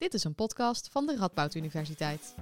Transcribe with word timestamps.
Dit 0.00 0.14
is 0.14 0.24
een 0.24 0.34
podcast 0.34 0.88
van 0.90 1.06
de 1.06 1.16
Radboud 1.16 1.54
Universiteit. 1.54 2.34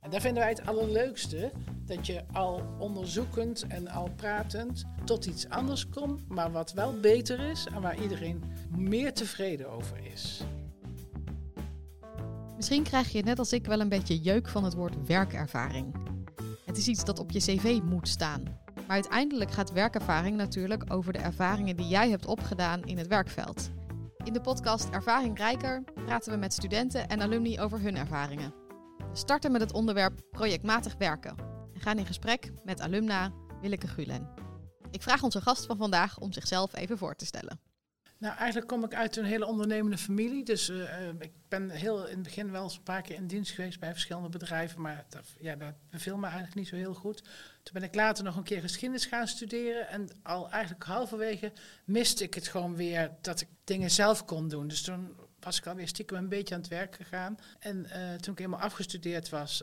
En 0.00 0.10
daar 0.10 0.20
vinden 0.20 0.42
wij 0.42 0.48
het 0.48 0.66
allerleukste, 0.66 1.52
dat 1.86 2.06
je 2.06 2.24
al 2.32 2.62
onderzoekend 2.78 3.66
en 3.66 3.88
al 3.88 4.10
pratend 4.16 4.84
tot 5.04 5.26
iets 5.26 5.48
anders 5.48 5.88
komt, 5.88 6.28
maar 6.28 6.52
wat 6.52 6.72
wel 6.72 7.00
beter 7.00 7.40
is 7.40 7.66
en 7.66 7.82
waar 7.82 8.02
iedereen 8.02 8.42
meer 8.76 9.14
tevreden 9.14 9.70
over 9.70 9.98
is. 10.12 10.40
Misschien 12.56 12.82
krijg 12.82 13.12
je 13.12 13.22
net 13.22 13.38
als 13.38 13.52
ik 13.52 13.66
wel 13.66 13.80
een 13.80 13.88
beetje 13.88 14.18
jeuk 14.18 14.48
van 14.48 14.64
het 14.64 14.74
woord 14.74 15.06
werkervaring. 15.06 15.94
Het 16.64 16.76
is 16.76 16.88
iets 16.88 17.04
dat 17.04 17.18
op 17.18 17.30
je 17.30 17.38
cv 17.38 17.80
moet 17.84 18.08
staan. 18.08 18.42
Maar 18.74 18.96
uiteindelijk 18.96 19.50
gaat 19.50 19.72
werkervaring 19.72 20.36
natuurlijk 20.36 20.92
over 20.92 21.12
de 21.12 21.18
ervaringen 21.18 21.76
die 21.76 21.88
jij 21.88 22.10
hebt 22.10 22.26
opgedaan 22.26 22.84
in 22.84 22.98
het 22.98 23.06
werkveld. 23.06 23.70
In 24.24 24.32
de 24.32 24.40
podcast 24.40 24.88
Ervaring 24.88 25.38
Rijker 25.38 25.84
praten 25.94 26.32
we 26.32 26.38
met 26.38 26.52
studenten 26.52 27.08
en 27.08 27.20
alumni 27.20 27.60
over 27.60 27.80
hun 27.80 27.96
ervaringen. 27.96 28.54
We 28.98 29.16
starten 29.16 29.52
met 29.52 29.60
het 29.60 29.72
onderwerp 29.72 30.20
projectmatig 30.30 30.96
werken 30.98 31.36
en 31.74 31.80
gaan 31.80 31.98
in 31.98 32.06
gesprek 32.06 32.52
met 32.64 32.80
alumna 32.80 33.32
Willeke 33.60 33.88
Gulen. 33.88 34.28
Ik 34.90 35.02
vraag 35.02 35.22
onze 35.22 35.40
gast 35.40 35.66
van 35.66 35.76
vandaag 35.76 36.18
om 36.18 36.32
zichzelf 36.32 36.74
even 36.74 36.98
voor 36.98 37.14
te 37.14 37.26
stellen. 37.26 37.69
Nou, 38.20 38.36
eigenlijk 38.36 38.68
kom 38.68 38.84
ik 38.84 38.94
uit 38.94 39.16
een 39.16 39.24
hele 39.24 39.46
ondernemende 39.46 39.98
familie. 39.98 40.44
Dus 40.44 40.68
uh, 40.68 41.08
ik 41.18 41.32
ben 41.48 41.70
heel 41.70 42.06
in 42.06 42.14
het 42.14 42.22
begin 42.22 42.50
wel 42.50 42.62
eens 42.62 42.76
een 42.76 42.82
paar 42.82 43.02
keer 43.02 43.16
in 43.16 43.26
dienst 43.26 43.52
geweest 43.52 43.80
bij 43.80 43.92
verschillende 43.92 44.28
bedrijven. 44.28 44.80
Maar 44.80 45.04
dat, 45.08 45.24
ja, 45.38 45.56
dat 45.56 45.74
beviel 45.90 46.16
me 46.16 46.24
eigenlijk 46.24 46.54
niet 46.54 46.68
zo 46.68 46.76
heel 46.76 46.94
goed. 46.94 47.22
Toen 47.62 47.72
ben 47.72 47.82
ik 47.82 47.94
later 47.94 48.24
nog 48.24 48.36
een 48.36 48.42
keer 48.42 48.60
geschiedenis 48.60 49.06
gaan 49.06 49.26
studeren. 49.26 49.88
En 49.88 50.08
al 50.22 50.50
eigenlijk 50.50 50.84
halverwege 50.84 51.52
miste 51.84 52.24
ik 52.24 52.34
het 52.34 52.48
gewoon 52.48 52.76
weer 52.76 53.10
dat 53.20 53.40
ik 53.40 53.48
dingen 53.64 53.90
zelf 53.90 54.24
kon 54.24 54.48
doen. 54.48 54.68
Dus 54.68 54.82
toen 54.82 55.16
was 55.40 55.58
ik 55.58 55.66
alweer 55.66 55.88
stiekem 55.88 56.16
een 56.16 56.28
beetje 56.28 56.54
aan 56.54 56.60
het 56.60 56.70
werk 56.70 56.94
gegaan. 56.94 57.38
En 57.58 57.76
uh, 57.76 58.14
toen 58.14 58.32
ik 58.32 58.38
helemaal 58.38 58.60
afgestudeerd 58.60 59.28
was, 59.28 59.62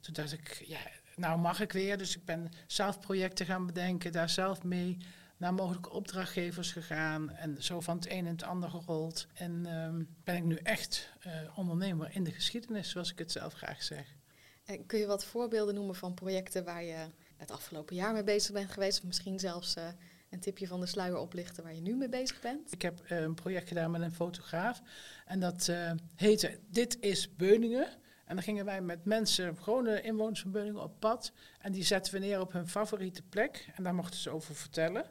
toen 0.00 0.14
dacht 0.14 0.32
ik, 0.32 0.62
ja, 0.66 0.80
nou 1.16 1.38
mag 1.38 1.60
ik 1.60 1.72
weer. 1.72 1.98
Dus 1.98 2.16
ik 2.16 2.24
ben 2.24 2.48
zelf 2.66 3.00
projecten 3.00 3.46
gaan 3.46 3.66
bedenken, 3.66 4.12
daar 4.12 4.28
zelf 4.28 4.62
mee 4.62 4.98
naar 5.38 5.54
mogelijke 5.54 5.90
opdrachtgevers 5.90 6.72
gegaan 6.72 7.30
en 7.30 7.62
zo 7.62 7.80
van 7.80 7.96
het 7.96 8.10
een 8.10 8.26
en 8.26 8.32
het 8.32 8.42
ander 8.42 8.70
gerold. 8.70 9.26
En 9.34 9.66
um, 9.66 10.08
ben 10.24 10.36
ik 10.36 10.44
nu 10.44 10.56
echt 10.56 11.12
uh, 11.26 11.58
ondernemer 11.58 12.14
in 12.14 12.24
de 12.24 12.32
geschiedenis, 12.32 12.90
zoals 12.90 13.12
ik 13.12 13.18
het 13.18 13.32
zelf 13.32 13.52
graag 13.52 13.82
zeg. 13.82 14.16
En 14.64 14.86
kun 14.86 14.98
je 14.98 15.06
wat 15.06 15.24
voorbeelden 15.24 15.74
noemen 15.74 15.94
van 15.94 16.14
projecten 16.14 16.64
waar 16.64 16.82
je 16.82 17.06
het 17.36 17.50
afgelopen 17.50 17.96
jaar 17.96 18.12
mee 18.12 18.24
bezig 18.24 18.52
bent 18.52 18.70
geweest? 18.70 18.98
Of 18.98 19.04
misschien 19.04 19.38
zelfs 19.38 19.76
uh, 19.76 19.88
een 20.30 20.40
tipje 20.40 20.66
van 20.66 20.80
de 20.80 20.86
sluier 20.86 21.16
oplichten 21.16 21.62
waar 21.62 21.74
je 21.74 21.80
nu 21.80 21.96
mee 21.96 22.08
bezig 22.08 22.40
bent? 22.40 22.72
Ik 22.72 22.82
heb 22.82 23.00
uh, 23.10 23.20
een 23.20 23.34
project 23.34 23.68
gedaan 23.68 23.90
met 23.90 24.00
een 24.00 24.12
fotograaf. 24.12 24.82
En 25.26 25.40
dat 25.40 25.72
heette 26.14 26.58
Dit 26.70 26.96
is 27.00 27.36
Beuningen. 27.36 27.88
En 28.24 28.34
dan 28.34 28.44
gingen 28.44 28.64
wij 28.64 28.80
met 28.80 29.04
mensen, 29.04 29.56
gewone 29.56 30.00
inwoners 30.00 30.40
van 30.40 30.50
Beuningen, 30.50 30.82
op 30.82 31.00
pad. 31.00 31.32
En 31.58 31.72
die 31.72 31.84
zetten 31.84 32.12
we 32.12 32.18
neer 32.18 32.40
op 32.40 32.52
hun 32.52 32.68
favoriete 32.68 33.22
plek. 33.22 33.68
En 33.74 33.82
daar 33.82 33.94
mochten 33.94 34.20
ze 34.20 34.30
over 34.30 34.54
vertellen. 34.54 35.04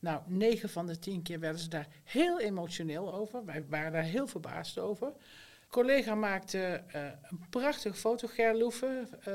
Nou, 0.00 0.22
negen 0.26 0.68
van 0.68 0.86
de 0.86 0.98
tien 0.98 1.22
keer 1.22 1.40
werden 1.40 1.60
ze 1.60 1.68
daar 1.68 1.88
heel 2.04 2.40
emotioneel 2.40 3.14
over. 3.14 3.44
Wij 3.44 3.64
waren 3.68 3.92
daar 3.92 4.02
heel 4.02 4.26
verbaasd 4.26 4.78
over. 4.78 5.06
Een 5.06 5.68
collega 5.68 6.14
maakte 6.14 6.82
uh, 6.94 7.02
een 7.04 7.40
prachtig 7.50 7.98
fotogerloeven, 7.98 9.08
uh, 9.28 9.34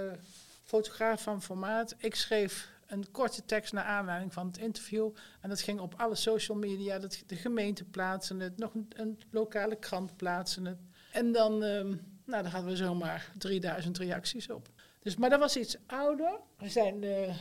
fotograaf 0.63 1.22
van 1.22 1.41
formaat. 1.41 1.95
Ik 1.97 2.16
schreef 2.16 2.73
een 2.88 3.11
korte 3.11 3.45
tekst 3.45 3.73
naar 3.73 3.83
aanleiding 3.83 4.33
van 4.33 4.47
het 4.47 4.57
interview. 4.57 5.09
En 5.41 5.49
dat 5.49 5.61
ging 5.61 5.80
op 5.80 5.94
alle 5.97 6.16
social 6.16 6.57
media. 6.57 7.00
Dat, 7.00 7.23
de 7.25 7.35
gemeente 7.35 7.83
plaatsen 7.83 8.39
het, 8.39 8.57
nog 8.57 8.73
een, 8.73 8.88
een 8.95 9.19
lokale 9.29 9.75
krant 9.75 10.17
plaatsen 10.17 10.66
het. 10.66 10.79
En 11.11 11.31
dan, 11.31 11.63
um, 11.63 12.02
nou, 12.25 12.44
dan 12.44 12.52
hadden 12.52 12.69
we 12.69 12.75
zomaar 12.75 13.31
3000 13.38 13.97
reacties 13.97 14.50
op. 14.50 14.69
Dus, 15.00 15.16
maar 15.16 15.29
dat 15.29 15.39
was 15.39 15.57
iets 15.57 15.77
ouder. 15.85 16.39
We 16.57 16.69
zijn 16.69 17.03
uh, 17.03 17.35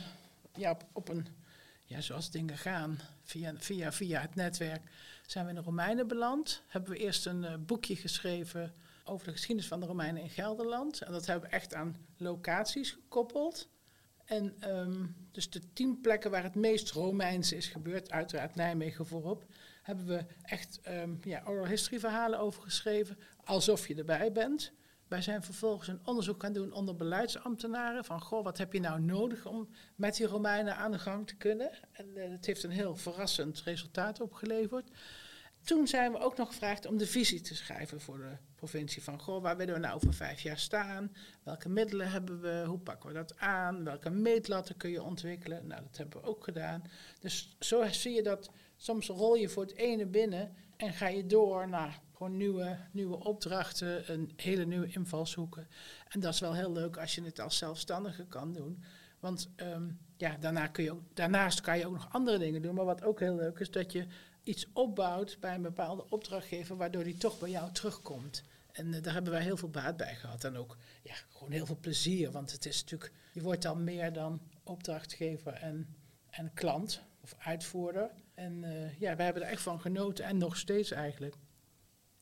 ja, 0.55 0.77
op 0.91 1.09
een 1.09 1.27
ja, 1.85 2.01
zoals 2.01 2.31
dingen 2.31 2.57
gaan, 2.57 2.99
via, 3.23 3.53
via, 3.57 3.91
via 3.91 4.21
het 4.21 4.35
netwerk, 4.35 4.81
zijn 5.25 5.45
we 5.45 5.49
in 5.49 5.55
de 5.57 5.63
Romeinen 5.63 6.07
beland. 6.07 6.63
Hebben 6.67 6.91
we 6.91 6.97
eerst 6.97 7.25
een 7.25 7.43
uh, 7.43 7.53
boekje 7.59 7.95
geschreven 7.95 8.73
over 9.03 9.25
de 9.25 9.31
geschiedenis 9.31 9.67
van 9.67 9.79
de 9.79 9.85
Romeinen 9.85 10.21
in 10.21 10.29
Gelderland. 10.29 11.01
En 11.01 11.11
dat 11.11 11.25
hebben 11.25 11.49
we 11.49 11.55
echt 11.55 11.73
aan 11.73 11.95
locaties 12.17 12.91
gekoppeld. 12.91 13.69
En 14.25 14.77
um, 14.77 15.15
dus 15.31 15.49
de 15.49 15.73
tien 15.73 16.01
plekken 16.01 16.31
waar 16.31 16.43
het 16.43 16.55
meest 16.55 16.91
Romeins 16.91 17.51
is 17.51 17.67
gebeurd, 17.67 18.11
uiteraard 18.11 18.55
Nijmegen 18.55 19.05
voorop, 19.07 19.45
hebben 19.81 20.05
we 20.05 20.25
echt 20.41 20.79
um, 20.87 21.19
ja, 21.23 21.43
oral 21.45 21.67
history 21.67 21.99
verhalen 21.99 22.39
over 22.39 22.61
geschreven, 22.61 23.17
alsof 23.43 23.87
je 23.87 23.95
erbij 23.95 24.31
bent. 24.31 24.71
Wij 25.07 25.21
zijn 25.21 25.43
vervolgens 25.43 25.87
een 25.87 25.99
onderzoek 26.03 26.41
gaan 26.41 26.53
doen 26.53 26.73
onder 26.73 26.95
beleidsambtenaren. 26.95 28.05
Van, 28.05 28.21
goh, 28.21 28.43
wat 28.43 28.57
heb 28.57 28.73
je 28.73 28.79
nou 28.79 29.01
nodig 29.01 29.45
om 29.45 29.69
met 29.95 30.15
die 30.15 30.27
Romeinen 30.27 30.75
aan 30.75 30.91
de 30.91 30.99
gang 30.99 31.27
te 31.27 31.35
kunnen? 31.35 31.71
En 31.91 32.07
uh, 32.15 32.29
het 32.29 32.45
heeft 32.45 32.63
een 32.63 32.71
heel 32.71 32.95
verrassend 32.95 33.61
resultaat 33.61 34.21
opgeleverd. 34.21 34.89
Toen 35.63 35.87
zijn 35.87 36.11
we 36.11 36.17
ook 36.17 36.37
nog 36.37 36.47
gevraagd 36.47 36.85
om 36.85 36.97
de 36.97 37.07
visie 37.07 37.41
te 37.41 37.55
schrijven 37.55 38.01
voor 38.01 38.17
de 38.17 38.37
provincie. 38.55 39.03
Van, 39.03 39.19
goh, 39.19 39.41
waar 39.41 39.57
willen 39.57 39.73
we 39.73 39.79
nou 39.79 39.95
over 39.95 40.13
vijf 40.13 40.41
jaar 40.41 40.59
staan? 40.59 41.15
Welke 41.43 41.69
middelen 41.69 42.11
hebben 42.11 42.41
we? 42.41 42.63
Hoe 42.67 42.79
pakken 42.79 43.09
we 43.09 43.15
dat 43.15 43.37
aan? 43.37 43.83
Welke 43.83 44.09
meetlatten 44.09 44.77
kun 44.77 44.89
je 44.89 45.03
ontwikkelen? 45.03 45.67
Nou, 45.67 45.81
dat 45.81 45.97
hebben 45.97 46.21
we 46.21 46.27
ook 46.27 46.43
gedaan. 46.43 46.83
Dus 47.19 47.55
zo 47.59 47.87
zie 47.91 48.13
je 48.13 48.23
dat 48.23 48.49
soms 48.77 49.07
rol 49.07 49.35
je 49.35 49.49
voor 49.49 49.63
het 49.63 49.75
ene 49.75 50.05
binnen 50.05 50.55
en 50.77 50.93
ga 50.93 51.07
je 51.07 51.25
door 51.25 51.69
naar 51.69 52.01
gewoon 52.15 52.37
nieuwe, 52.37 52.77
nieuwe 52.91 53.23
opdrachten, 53.23 54.11
een 54.11 54.31
hele 54.35 54.65
nieuwe 54.65 54.87
invalshoeken. 54.87 55.67
En 56.09 56.19
dat 56.19 56.33
is 56.33 56.39
wel 56.39 56.53
heel 56.53 56.71
leuk 56.71 56.97
als 56.97 57.15
je 57.15 57.23
het 57.23 57.39
als 57.39 57.57
zelfstandige 57.57 58.25
kan 58.25 58.53
doen. 58.53 58.83
Want 59.19 59.49
um, 59.55 59.99
ja, 60.17 60.37
daarna 60.37 60.67
kun 60.67 60.83
je 60.83 60.91
ook, 60.91 61.01
daarnaast 61.13 61.61
kan 61.61 61.77
je 61.77 61.85
ook 61.85 61.93
nog 61.93 62.13
andere 62.13 62.37
dingen 62.37 62.61
doen. 62.61 62.75
Maar 62.75 62.85
wat 62.85 63.03
ook 63.03 63.19
heel 63.19 63.35
leuk 63.35 63.59
is, 63.59 63.71
dat 63.71 63.91
je 63.91 64.07
iets 64.43 64.67
opbouwt 64.73 65.37
bij 65.39 65.55
een 65.55 65.61
bepaalde 65.61 66.09
opdrachtgever, 66.09 66.77
waardoor 66.77 67.03
die 67.03 67.17
toch 67.17 67.39
bij 67.39 67.49
jou 67.49 67.71
terugkomt. 67.71 68.43
En 68.71 68.93
uh, 68.93 69.01
daar 69.01 69.13
hebben 69.13 69.31
wij 69.31 69.41
heel 69.41 69.57
veel 69.57 69.69
baat 69.69 69.97
bij 69.97 70.15
gehad. 70.15 70.43
En 70.43 70.57
ook 70.57 70.77
ja, 71.03 71.13
gewoon 71.29 71.51
heel 71.51 71.65
veel 71.65 71.77
plezier. 71.81 72.31
Want 72.31 72.51
het 72.51 72.65
is 72.65 72.81
natuurlijk, 72.81 73.11
je 73.31 73.41
wordt 73.41 73.61
dan 73.61 73.83
meer 73.83 74.13
dan 74.13 74.41
opdrachtgever 74.63 75.53
en, 75.53 75.95
en 76.29 76.53
klant 76.53 77.01
of 77.21 77.35
uitvoerder. 77.37 78.09
En 78.35 78.63
uh, 78.63 78.99
ja, 78.99 79.15
wij 79.15 79.25
hebben 79.25 79.43
er 79.43 79.49
echt 79.49 79.61
van 79.61 79.81
genoten 79.81 80.25
en 80.25 80.37
nog 80.37 80.57
steeds 80.57 80.91
eigenlijk. 80.91 81.35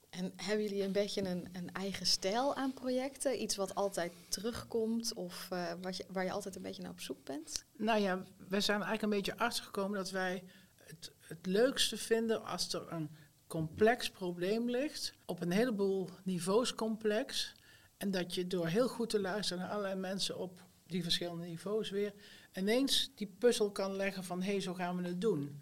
En 0.09 0.33
hebben 0.35 0.63
jullie 0.63 0.83
een 0.83 0.91
beetje 0.91 1.29
een, 1.29 1.49
een, 1.51 1.71
eigen 1.71 2.05
stijl 2.05 2.55
aan 2.55 2.73
projecten? 2.73 3.41
Iets 3.41 3.55
wat 3.55 3.75
altijd 3.75 4.13
terugkomt 4.29 5.13
of 5.13 5.49
uh, 5.53 5.71
wat 5.81 5.97
je, 5.97 6.05
waar 6.07 6.23
je 6.23 6.31
altijd 6.31 6.55
een 6.55 6.61
beetje 6.61 6.81
naar 6.81 6.91
op 6.91 6.99
zoek 6.99 7.23
bent? 7.23 7.65
Nou 7.77 7.99
ja, 7.99 8.23
wij 8.47 8.61
zijn 8.61 8.81
eigenlijk 8.81 9.03
een 9.03 9.19
beetje 9.19 9.37
achtergekomen 9.37 9.97
dat 9.97 10.11
wij 10.11 10.43
het, 10.75 11.11
het 11.19 11.45
leukste 11.45 11.97
vinden 11.97 12.45
als 12.45 12.73
er 12.73 12.91
een 12.91 13.09
complex 13.47 14.09
probleem 14.09 14.69
ligt, 14.69 15.13
op 15.25 15.41
een 15.41 15.51
heleboel 15.51 16.09
niveaus 16.23 16.75
complex. 16.75 17.53
En 17.97 18.11
dat 18.11 18.35
je 18.35 18.47
door 18.47 18.67
heel 18.67 18.87
goed 18.87 19.09
te 19.09 19.19
luisteren 19.19 19.63
naar 19.63 19.71
allerlei 19.71 19.95
mensen 19.95 20.37
op 20.37 20.61
die 20.87 21.03
verschillende 21.03 21.45
niveaus 21.45 21.89
weer, 21.89 22.13
ineens 22.53 23.11
die 23.15 23.35
puzzel 23.39 23.71
kan 23.71 23.95
leggen 23.95 24.23
van 24.23 24.41
hé, 24.41 24.51
hey, 24.51 24.61
zo 24.61 24.73
gaan 24.73 24.97
we 24.97 25.07
het 25.07 25.21
doen 25.21 25.61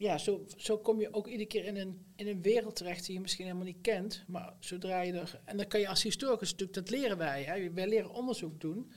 ja, 0.00 0.18
zo, 0.18 0.44
zo 0.56 0.78
kom 0.78 1.00
je 1.00 1.14
ook 1.14 1.26
iedere 1.26 1.48
keer 1.48 1.64
in 1.64 1.76
een, 1.76 2.06
in 2.16 2.26
een 2.26 2.42
wereld 2.42 2.76
terecht 2.76 3.06
die 3.06 3.14
je 3.14 3.20
misschien 3.20 3.44
helemaal 3.44 3.66
niet 3.66 3.80
kent. 3.80 4.24
Maar 4.26 4.54
zodra 4.58 5.00
je 5.00 5.12
er. 5.12 5.40
En 5.44 5.56
dan 5.56 5.66
kan 5.66 5.80
je 5.80 5.88
als 5.88 6.02
historicus 6.02 6.50
natuurlijk, 6.50 6.78
dat 6.78 6.90
leren 6.90 7.16
wij. 7.16 7.42
Hè, 7.42 7.72
wij 7.72 7.88
leren 7.88 8.10
onderzoek 8.10 8.60
doen. 8.60 8.92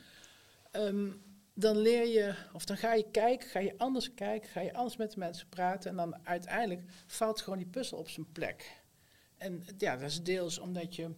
Um, 0.71 1.21
dan 1.53 1.77
leer 1.77 2.07
je, 2.07 2.35
of 2.53 2.65
dan 2.65 2.77
ga 2.77 2.93
je 2.93 3.11
kijken, 3.11 3.49
ga 3.49 3.59
je 3.59 3.77
anders 3.77 4.13
kijken, 4.13 4.49
ga 4.49 4.61
je 4.61 4.73
anders 4.73 4.97
met 4.97 5.11
de 5.11 5.19
mensen 5.19 5.49
praten. 5.49 5.89
En 5.89 5.95
dan 5.95 6.27
uiteindelijk 6.27 6.81
valt 7.05 7.41
gewoon 7.41 7.59
die 7.59 7.67
puzzel 7.67 7.97
op 7.97 8.09
zijn 8.09 8.31
plek. 8.31 8.81
En 9.37 9.63
ja, 9.77 9.97
dat 9.97 10.09
is 10.09 10.23
deels 10.23 10.59
omdat 10.59 10.95
je 10.95 11.09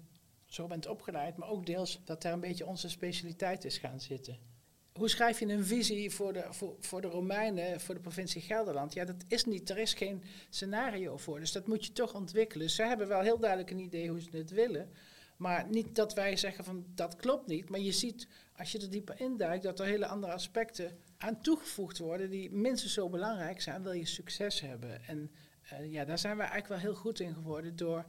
zo 0.46 0.67
bent 0.67 0.88
opgeleid, 0.88 1.38
maar 1.38 1.49
ook 1.49 1.66
deels 1.66 2.02
dat 2.05 2.22
daar 2.22 2.34
een 2.34 2.40
beetje 2.40 2.66
onze 2.66 2.90
specialiteit 2.90 3.66
is 3.66 3.78
gaan 3.78 3.99
zitten 3.99 4.54
hoe 4.99 5.09
schrijf 5.09 5.39
je 5.39 5.45
een 5.45 5.65
visie 5.65 6.11
voor 6.11 6.33
de, 6.33 6.45
voor, 6.49 6.75
voor 6.79 7.01
de 7.01 7.07
Romeinen, 7.07 7.81
voor 7.81 7.95
de 7.95 8.01
provincie 8.01 8.41
Gelderland? 8.41 8.93
Ja, 8.93 9.05
dat 9.05 9.23
is 9.27 9.45
niet, 9.45 9.69
er 9.69 9.77
is 9.77 9.93
geen 9.93 10.23
scenario 10.49 11.17
voor. 11.17 11.39
Dus 11.39 11.51
dat 11.51 11.67
moet 11.67 11.85
je 11.85 11.91
toch 11.91 12.13
ontwikkelen. 12.13 12.69
Ze 12.69 12.83
hebben 12.83 13.07
wel 13.07 13.21
heel 13.21 13.39
duidelijk 13.39 13.71
een 13.71 13.79
idee 13.79 14.09
hoe 14.09 14.21
ze 14.21 14.37
het 14.37 14.51
willen. 14.51 14.89
Maar 15.37 15.67
niet 15.69 15.95
dat 15.95 16.13
wij 16.13 16.37
zeggen 16.37 16.63
van 16.63 16.85
dat 16.95 17.15
klopt 17.15 17.47
niet. 17.47 17.69
Maar 17.69 17.79
je 17.79 17.91
ziet, 17.91 18.27
als 18.57 18.71
je 18.71 18.79
er 18.79 18.89
dieper 18.89 19.19
induikt, 19.19 19.63
dat 19.63 19.79
er 19.79 19.85
hele 19.85 20.07
andere 20.07 20.33
aspecten 20.33 20.97
aan 21.17 21.41
toegevoegd 21.41 21.97
worden 21.97 22.29
die 22.29 22.51
minstens 22.51 22.93
zo 22.93 23.09
belangrijk 23.09 23.61
zijn, 23.61 23.83
wil 23.83 23.91
je 23.91 24.05
succes 24.05 24.61
hebben. 24.61 25.05
En 25.05 25.31
uh, 25.73 25.91
ja, 25.91 26.05
daar 26.05 26.19
zijn 26.19 26.37
we 26.37 26.43
eigenlijk 26.43 26.71
wel 26.81 26.91
heel 26.91 27.01
goed 27.01 27.19
in 27.19 27.33
geworden 27.33 27.75
door 27.75 28.05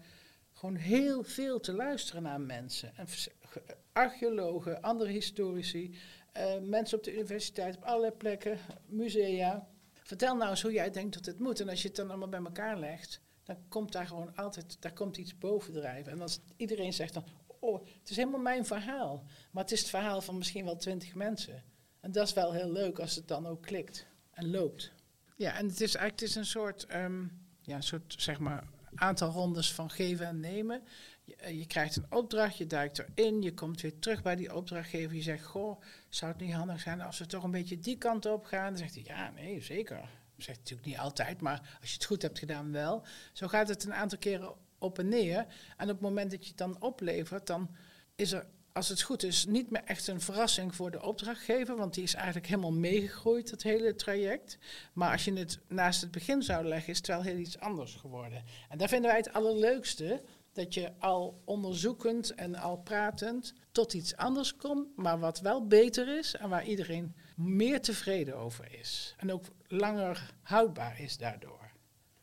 gewoon 0.52 0.76
heel 0.76 1.22
veel 1.22 1.60
te 1.60 1.72
luisteren 1.72 2.22
naar 2.22 2.40
mensen. 2.40 2.96
En 2.96 3.06
archeologen, 3.92 4.82
andere 4.82 5.10
historici, 5.10 5.94
mensen 6.62 6.98
op 6.98 7.04
de 7.04 7.14
universiteit, 7.14 7.76
op 7.76 7.84
allerlei 7.84 8.12
plekken, 8.12 8.58
musea. 8.86 9.68
Vertel 10.02 10.36
nou 10.36 10.50
eens 10.50 10.62
hoe 10.62 10.72
jij 10.72 10.90
denkt 10.90 11.14
dat 11.14 11.26
het 11.26 11.38
moet. 11.38 11.60
En 11.60 11.68
als 11.68 11.82
je 11.82 11.88
het 11.88 11.96
dan 11.96 12.08
allemaal 12.08 12.28
bij 12.28 12.42
elkaar 12.44 12.78
legt, 12.78 13.20
dan 13.44 13.56
komt 13.68 13.92
daar 13.92 14.06
gewoon 14.06 14.36
altijd, 14.36 14.76
daar 14.80 14.92
komt 14.92 15.16
iets 15.16 15.38
bovendrijven. 15.38 16.12
En 16.12 16.20
als 16.20 16.40
iedereen 16.56 16.92
zegt 16.92 17.14
dan, 17.14 17.24
oh, 17.60 17.86
het 18.00 18.10
is 18.10 18.16
helemaal 18.16 18.40
mijn 18.40 18.66
verhaal. 18.66 19.24
Maar 19.50 19.62
het 19.62 19.72
is 19.72 19.80
het 19.80 19.88
verhaal 19.88 20.20
van 20.20 20.38
misschien 20.38 20.64
wel 20.64 20.76
twintig 20.76 21.14
mensen. 21.14 21.64
En 22.00 22.12
dat 22.12 22.26
is 22.26 22.32
wel 22.32 22.52
heel 22.52 22.70
leuk 22.70 22.98
als 22.98 23.14
het 23.14 23.28
dan 23.28 23.46
ook 23.46 23.62
klikt 23.62 24.06
en 24.30 24.50
loopt. 24.50 24.92
Ja, 25.36 25.56
en 25.56 25.66
het 25.66 25.80
is 25.80 25.94
eigenlijk 25.94 26.28
is 26.28 26.34
een 26.34 26.46
soort, 26.46 26.86
ehm, 26.86 27.24
ja, 27.60 27.76
een 27.76 27.82
soort 27.82 28.14
zeg 28.18 28.38
maar, 28.38 28.64
aantal 28.94 29.30
rondes 29.30 29.72
van 29.72 29.90
geven 29.90 30.26
en 30.26 30.40
nemen. 30.40 30.82
Je, 31.26 31.37
eh, 31.37 31.58
je, 31.58 31.67
krijgt 31.67 31.96
een 31.96 32.06
opdracht, 32.11 32.56
je 32.56 32.67
duikt 32.67 32.99
erin, 32.99 33.43
je 33.43 33.55
komt 33.55 33.81
weer 33.81 33.99
terug 33.99 34.23
bij 34.23 34.37
die 34.37 34.55
opdrachtgever. 34.55 35.17
Je 35.17 35.23
zegt, 35.23 35.44
goh, 35.44 35.82
zou 36.08 36.32
het 36.32 36.40
niet 36.40 36.52
handig 36.52 36.81
zijn 36.81 37.00
als 37.00 37.19
we 37.19 37.26
toch 37.26 37.44
een 37.44 37.50
beetje 37.50 37.78
die 37.78 37.99
kant 37.99 38.26
op 38.26 38.44
gaan? 38.44 38.69
Dan 38.69 38.78
zegt 38.78 38.94
hij, 38.94 39.05
ja, 39.06 39.31
nee, 39.31 39.61
zeker. 39.61 39.96
Dat 39.96 40.44
zegt 40.44 40.58
natuurlijk 40.58 40.88
niet 40.88 40.99
altijd, 40.99 41.40
maar 41.40 41.76
als 41.81 41.88
je 41.88 41.94
het 41.94 42.05
goed 42.05 42.23
hebt 42.23 42.38
gedaan 42.38 42.73
wel. 42.73 43.05
Zo 43.32 43.49
gaat 43.49 43.69
het 43.69 43.84
een 43.84 43.94
aantal 43.94 44.19
keren 44.19 44.55
op 44.78 44.99
en 44.99 45.08
neer. 45.08 45.46
En 45.76 45.84
op 45.84 45.88
het 45.88 46.00
moment 46.00 46.31
dat 46.31 46.43
je 46.43 46.49
het 46.49 46.58
dan 46.58 46.82
oplevert, 46.82 47.46
dan 47.46 47.70
is 48.14 48.32
er 48.32 48.46
als 48.76 48.88
het 48.88 49.02
goed 49.02 49.22
is, 49.22 49.46
niet 49.46 49.70
meer 49.70 49.82
echt 49.84 50.06
een 50.06 50.20
verrassing 50.20 50.75
voor 50.75 50.90
de 50.90 51.02
opdrachtgever, 51.02 51.76
want 51.76 51.94
die 51.94 52.02
is 52.02 52.14
eigenlijk 52.14 52.46
helemaal 52.46 52.72
meegegroeid, 52.72 53.50
het 53.50 53.62
hele 53.62 53.94
traject. 53.94 54.58
Maar 54.93 55.12
als 55.12 55.25
je 55.25 55.32
het 55.32 55.58
naast 55.69 56.00
het 56.00 56.11
begin 56.11 56.43
zou 56.43 56.64
leggen, 56.64 56.90
is 56.90 56.96
het 56.96 57.06
wel 57.06 57.22
heel 57.22 57.37
iets 57.37 57.58
anders 57.58 57.94
geworden. 57.94 58.44
En 58.69 58.79
daar 58.79 58.88
vinden 58.88 59.11
wij 59.11 59.19
het 59.19 59.32
allerleukste, 59.32 60.22
dat 60.56 60.75
je 60.75 60.93
al 60.99 61.43
onderzoekend 61.44 62.35
en 62.35 62.55
al 62.55 62.76
pratend 62.76 63.55
tot 63.73 63.94
iets 63.94 64.17
anders 64.17 64.56
komt, 64.56 64.97
maar 64.97 65.19
wat 65.19 65.41
wel 65.41 65.67
beter 65.67 66.19
is 66.19 66.35
en 66.35 66.49
waar 66.49 66.67
iedereen 66.67 67.14
meer 67.37 67.81
tevreden 67.81 68.37
over 68.37 68.79
is. 68.79 69.14
En 69.17 69.32
ook 69.32 69.44
langer 69.67 70.35
houdbaar 70.43 71.00
is 71.00 71.17
daardoor. 71.17 71.70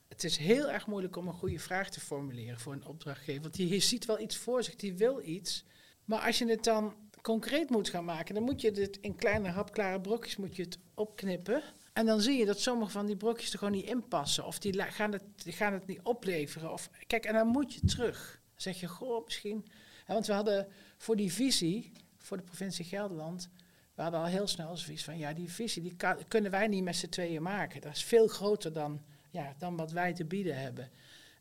Het 0.07 0.23
is 0.23 0.37
heel 0.37 0.69
erg 0.69 0.87
moeilijk 0.87 1.15
om 1.15 1.27
een 1.27 1.33
goede 1.33 1.59
vraag 1.59 1.89
te 1.89 1.99
formuleren 1.99 2.59
voor 2.59 2.73
een 2.73 2.85
opdrachtgever, 2.85 3.41
want 3.41 3.53
die 3.53 3.79
ziet 3.79 4.05
wel 4.05 4.19
iets 4.19 4.37
voor 4.37 4.63
zich, 4.63 4.75
die 4.75 4.93
wil 4.93 5.21
iets. 5.25 5.65
Maar 6.05 6.19
als 6.19 6.37
je 6.37 6.47
het 6.47 6.63
dan 6.63 6.95
concreet 7.21 7.69
moet 7.69 7.89
gaan 7.89 8.05
maken, 8.05 8.35
dan 8.35 8.43
moet 8.43 8.61
je 8.61 8.71
het 8.71 8.97
in 9.01 9.15
kleine 9.15 9.49
hapklare 9.49 10.01
brokjes 10.01 10.35
moet 10.35 10.55
je 10.55 10.63
het 10.63 10.77
opknippen. 10.93 11.63
En 11.93 12.05
dan 12.05 12.21
zie 12.21 12.37
je 12.37 12.45
dat 12.45 12.59
sommige 12.59 12.91
van 12.91 13.05
die 13.05 13.15
brokjes 13.15 13.51
er 13.51 13.57
gewoon 13.57 13.73
niet 13.73 13.85
in 13.85 14.07
passen. 14.07 14.45
Of 14.45 14.59
die 14.59 14.81
gaan 14.81 15.11
het, 15.11 15.23
die 15.35 15.53
gaan 15.53 15.73
het 15.73 15.87
niet 15.87 16.01
opleveren. 16.01 16.71
Of, 16.71 16.89
kijk, 17.07 17.25
en 17.25 17.33
dan 17.33 17.47
moet 17.47 17.73
je 17.73 17.79
terug. 17.85 18.41
Dan 18.49 18.61
zeg 18.61 18.79
je, 18.79 18.87
goh, 18.87 19.23
misschien... 19.23 19.65
want 20.07 20.27
we 20.27 20.33
hadden 20.33 20.67
voor 20.97 21.15
die 21.15 21.33
visie, 21.33 21.91
voor 22.17 22.37
de 22.37 22.43
provincie 22.43 22.85
Gelderland... 22.85 23.49
we 23.95 24.01
hadden 24.01 24.19
al 24.19 24.25
heel 24.25 24.47
snel 24.47 24.77
zoiets 24.77 25.03
van... 25.03 25.17
ja, 25.17 25.33
die 25.33 25.51
visie 25.51 25.81
die 25.81 25.95
kunnen 26.27 26.51
wij 26.51 26.67
niet 26.67 26.83
met 26.83 26.95
z'n 26.95 27.09
tweeën 27.09 27.41
maken. 27.41 27.81
Dat 27.81 27.95
is 27.95 28.03
veel 28.03 28.27
groter 28.27 28.73
dan, 28.73 29.01
ja, 29.29 29.53
dan 29.57 29.75
wat 29.75 29.91
wij 29.91 30.13
te 30.13 30.25
bieden 30.25 30.57
hebben. 30.59 30.91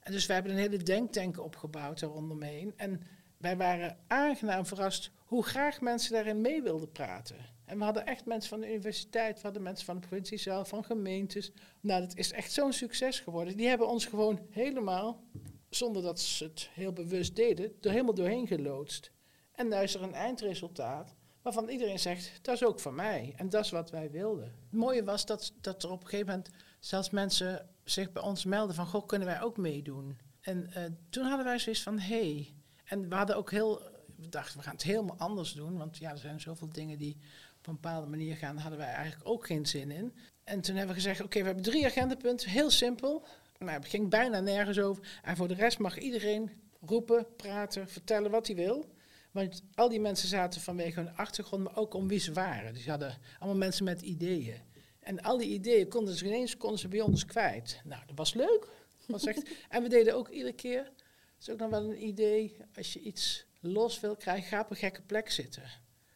En 0.01 0.13
dus 0.13 0.27
we 0.27 0.33
hebben 0.33 0.53
een 0.53 0.59
hele 0.59 0.83
denktank 0.83 1.41
opgebouwd 1.41 2.01
daar 2.01 2.11
rondomheen. 2.11 2.73
En 2.77 3.03
wij 3.37 3.57
waren 3.57 3.99
aangenaam 4.07 4.67
verrast 4.67 5.11
hoe 5.17 5.45
graag 5.45 5.81
mensen 5.81 6.13
daarin 6.13 6.41
mee 6.41 6.63
wilden 6.63 6.93
praten. 6.93 7.37
En 7.73 7.79
we 7.79 7.85
hadden 7.85 8.07
echt 8.07 8.25
mensen 8.25 8.51
van 8.51 8.61
de 8.61 8.73
universiteit, 8.73 9.37
we 9.37 9.43
hadden 9.43 9.63
mensen 9.63 9.87
van 9.87 9.95
de 9.95 10.07
provincie 10.07 10.39
zelf, 10.39 10.69
van 10.69 10.85
gemeentes. 10.85 11.53
Nou, 11.81 12.01
dat 12.01 12.17
is 12.17 12.33
echt 12.33 12.53
zo'n 12.53 12.73
succes 12.73 13.21
geworden. 13.21 13.57
Die 13.57 13.69
hebben 13.69 13.89
ons 13.89 14.07
gewoon 14.07 14.47
helemaal, 14.51 15.25
zonder 15.71 16.03
dat 16.03 16.21
ze 16.21 16.45
het 16.45 16.69
heel 16.73 16.93
bewust 16.93 17.37
deden, 17.37 17.73
er 17.81 17.91
helemaal 17.91 18.15
doorheen 18.15 18.47
geloodst. 18.47 19.13
En 19.53 19.69
nu 19.69 19.77
is 19.77 19.95
er 19.95 20.03
een 20.03 20.15
eindresultaat 20.15 21.15
waarvan 21.43 21.69
iedereen 21.69 21.99
zegt, 21.99 22.39
dat 22.43 22.55
is 22.55 22.65
ook 22.65 22.81
van 22.81 22.95
mij. 22.95 23.33
En 23.37 23.49
dat 23.49 23.65
is 23.65 23.71
wat 23.71 23.91
wij 23.91 24.11
wilden. 24.11 24.45
Het 24.45 24.73
mooie 24.73 25.05
was 25.05 25.27
dat, 25.27 25.53
dat 25.61 25.83
er 25.83 25.91
op 25.91 26.03
een 26.03 26.09
gegeven 26.09 26.27
moment 26.27 26.51
zelfs 26.81 27.11
mensen 27.11 27.69
zich 27.85 28.13
bij 28.13 28.23
ons 28.23 28.45
melden 28.45 28.75
van, 28.75 28.87
goh, 28.87 29.07
kunnen 29.07 29.29
wij 29.29 29.43
ook 29.43 29.57
meedoen? 29.57 30.19
En 30.41 30.71
uh, 30.77 30.85
toen 31.11 31.25
hadden 31.25 31.45
wij 31.45 31.59
zoiets 31.59 31.83
van, 31.83 31.99
hé, 31.99 32.33
hey, 32.33 32.55
en 32.85 33.09
we 33.09 33.15
hadden 33.15 33.37
ook 33.37 33.51
heel, 33.51 33.83
we 34.17 34.29
dachten 34.29 34.59
we 34.59 34.65
gaan 34.65 34.75
het 34.75 34.83
helemaal 34.83 35.17
anders 35.17 35.53
doen, 35.53 35.77
want 35.77 35.99
ja, 35.99 36.11
er 36.11 36.19
zijn 36.19 36.41
zoveel 36.41 36.69
dingen 36.69 36.99
die 36.99 37.17
op 37.63 37.69
een 37.69 37.81
bepaalde 37.81 38.07
manier 38.07 38.37
gaan, 38.37 38.55
daar 38.55 38.63
hadden 38.63 38.81
wij 38.81 38.93
eigenlijk 38.93 39.29
ook 39.29 39.47
geen 39.47 39.67
zin 39.67 39.91
in. 39.91 40.15
En 40.45 40.61
toen 40.61 40.77
hebben 40.77 40.95
we 40.95 41.01
gezegd, 41.01 41.23
oké, 41.23 41.39
we 41.39 41.47
hebben 41.47 41.65
drie 41.65 41.87
agendapunten, 41.87 42.51
heel 42.51 42.71
simpel. 42.71 43.27
Maar 43.59 43.75
het 43.75 43.89
ging 43.89 44.09
bijna 44.09 44.41
nergens 44.41 44.79
over. 44.79 45.21
En 45.23 45.37
voor 45.37 45.49
de 45.49 45.55
rest 45.55 45.79
mag 45.79 45.99
iedereen 45.99 46.51
roepen, 46.81 47.27
praten, 47.37 47.89
vertellen 47.89 48.31
wat 48.31 48.47
hij 48.47 48.57
wil. 48.57 48.95
Want 49.31 49.63
al 49.75 49.89
die 49.89 50.01
mensen 50.01 50.29
zaten 50.29 50.61
vanwege 50.61 51.01
hun 51.01 51.17
achtergrond, 51.17 51.65
maar 51.65 51.77
ook 51.77 51.95
om 51.95 52.09
wie 52.09 52.19
ze 52.19 52.33
waren. 52.33 52.75
Dus 52.75 52.83
ze 52.83 52.91
hadden 52.91 53.19
allemaal 53.39 53.59
mensen 53.59 53.85
met 53.85 54.03
ideeën. 54.03 54.61
En 55.01 55.21
al 55.21 55.39
die 55.39 55.49
ideeën 55.49 55.89
konden 55.89 56.15
ze 56.15 56.27
ineens 56.27 56.57
konden 56.57 56.79
ze 56.79 56.89
bij 56.89 57.01
ons 57.01 57.25
kwijt. 57.25 57.81
Nou, 57.85 58.03
dat 58.07 58.17
was 58.17 58.35
leuk. 58.35 58.69
Was 59.07 59.27
echt, 59.27 59.51
en 59.69 59.83
we 59.83 59.89
deden 59.89 60.15
ook 60.15 60.29
iedere 60.29 60.55
keer 60.55 60.93
is 61.41 61.51
ook 61.51 61.59
nog 61.59 61.71
wel 61.71 61.91
een 61.91 62.07
idee, 62.07 62.57
als 62.77 62.93
je 62.93 63.01
iets 63.01 63.45
los 63.61 64.01
wil 64.01 64.17
krijgen, 64.17 64.49
ga 64.49 64.61
op 64.61 64.71
een 64.71 64.77
gekke 64.77 65.03
plek 65.03 65.31
zitten. 65.31 65.63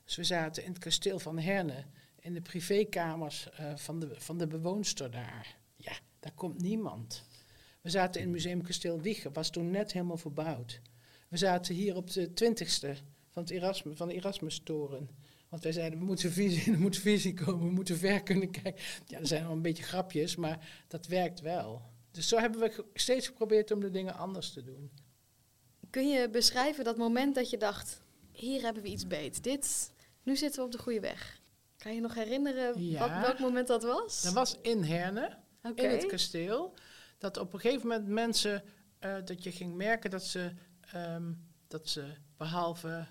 Dus 0.07 0.17
we 0.17 0.25
zaten 0.25 0.65
in 0.65 0.69
het 0.69 0.79
kasteel 0.79 1.19
van 1.19 1.39
Herne, 1.39 1.85
in 2.21 2.35
de 2.35 2.41
privékamers 2.41 3.49
uh, 3.61 3.77
van, 3.77 4.01
de, 4.01 4.15
van 4.19 4.39
de 4.39 4.47
bewoonster 4.47 5.11
daar. 5.11 5.57
Ja, 5.77 5.93
daar 6.21 6.33
komt 6.35 6.61
niemand. 6.61 7.25
We 7.81 7.91
zaten 7.91 8.21
in 8.21 8.35
het 8.35 8.63
Museum 8.63 9.03
Wiegen, 9.03 9.33
was 9.33 9.51
toen 9.51 9.71
net 9.71 9.93
helemaal 9.93 10.17
verbouwd. 10.17 10.81
We 11.29 11.37
zaten 11.37 11.75
hier 11.75 11.97
op 11.97 12.11
de 12.11 12.33
twintigste 12.33 12.97
van, 13.31 13.43
het 13.43 13.51
Erasmus, 13.51 13.97
van 13.97 14.09
de 14.09 14.15
Erasmus-toren. 14.15 15.11
Want 15.49 15.63
wij 15.63 15.73
zeiden, 15.73 15.99
we 15.99 16.05
moeten 16.05 16.33
visie, 16.33 16.73
er 16.73 16.79
moet 16.79 16.99
visie 16.99 17.35
komen, 17.35 17.67
we 17.67 17.73
moeten 17.73 17.99
ver 17.99 18.23
kunnen 18.23 18.51
kijken. 18.51 18.83
Ja, 19.07 19.19
er 19.19 19.27
zijn 19.27 19.43
wel 19.43 19.53
een 19.53 19.63
beetje 19.63 19.83
grapjes, 19.83 20.37
maar 20.37 20.85
dat 20.89 21.07
werkt 21.07 21.41
wel. 21.41 21.83
Dus 22.11 22.29
zo 22.29 22.39
hebben 22.39 22.61
we 22.61 22.85
steeds 22.95 23.27
geprobeerd 23.27 23.71
om 23.71 23.81
de 23.81 23.91
dingen 23.91 24.17
anders 24.17 24.53
te 24.53 24.63
doen. 24.63 24.91
Kun 25.91 26.09
je 26.09 26.31
beschrijven 26.31 26.85
dat 26.85 26.97
moment 26.97 27.35
dat 27.35 27.51
je 27.51 27.57
dacht, 27.57 28.01
hier 28.33 28.63
hebben 28.63 28.83
we 28.83 28.89
iets 28.89 29.07
beet. 29.07 29.43
Dit, 29.43 29.93
nu 30.27 30.37
zitten 30.37 30.61
we 30.61 30.67
op 30.67 30.73
de 30.73 30.79
goede 30.79 31.01
weg. 31.01 31.41
Kan 31.77 31.95
je 31.95 32.01
nog 32.01 32.15
herinneren 32.15 32.83
ja, 32.83 33.21
welk 33.21 33.39
moment 33.39 33.67
dat 33.67 33.83
was? 33.83 34.23
Dat 34.23 34.33
was 34.33 34.57
in 34.63 34.83
Herne, 34.83 35.37
in 35.75 35.91
het 35.91 36.07
kasteel. 36.07 36.75
Dat 37.19 37.37
op 37.37 37.53
een 37.53 37.61
gegeven 37.61 37.89
moment 37.89 38.09
mensen, 38.09 38.65
uh, 39.01 39.17
dat 39.25 39.43
je 39.43 39.53
ging 39.53 39.75
merken 39.75 40.11
dat 40.11 40.25
ze, 40.25 40.53
um, 40.95 41.49
dat 41.69 41.89
ze 41.89 42.05
behalve 42.37 43.07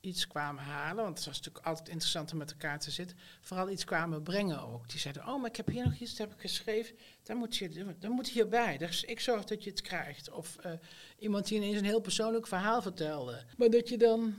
iets 0.00 0.26
kwamen 0.26 0.62
halen, 0.62 1.04
want 1.04 1.16
het 1.16 1.26
was 1.26 1.36
natuurlijk 1.36 1.66
altijd 1.66 1.88
interessant 1.88 2.32
om 2.32 2.38
met 2.38 2.50
elkaar 2.50 2.80
te 2.80 2.90
zitten, 2.90 3.16
vooral 3.40 3.70
iets 3.70 3.84
kwamen 3.84 4.22
brengen 4.22 4.60
ook. 4.60 4.88
Die 4.88 4.98
zeiden, 4.98 5.26
oh, 5.26 5.40
maar 5.40 5.50
ik 5.50 5.56
heb 5.56 5.66
hier 5.66 5.84
nog 5.84 5.98
iets, 5.98 6.10
dat 6.10 6.28
heb 6.28 6.36
ik 6.36 6.40
geschreven, 6.40 6.96
dan 7.22 7.36
moet 7.36 7.56
je, 7.56 7.96
dan 7.98 8.10
moet 8.10 8.28
hierbij. 8.28 8.78
Dus 8.78 9.04
ik 9.04 9.20
zorg 9.20 9.44
dat 9.44 9.64
je 9.64 9.70
het 9.70 9.80
krijgt. 9.80 10.30
Of 10.30 10.56
uh, 10.66 10.72
iemand 11.18 11.48
die 11.48 11.56
ineens 11.56 11.76
een 11.76 11.84
heel 11.84 12.00
persoonlijk 12.00 12.46
verhaal 12.46 12.82
vertelde. 12.82 13.44
Maar 13.56 13.70
dat 13.70 13.88
je 13.88 13.98
dan 13.98 14.34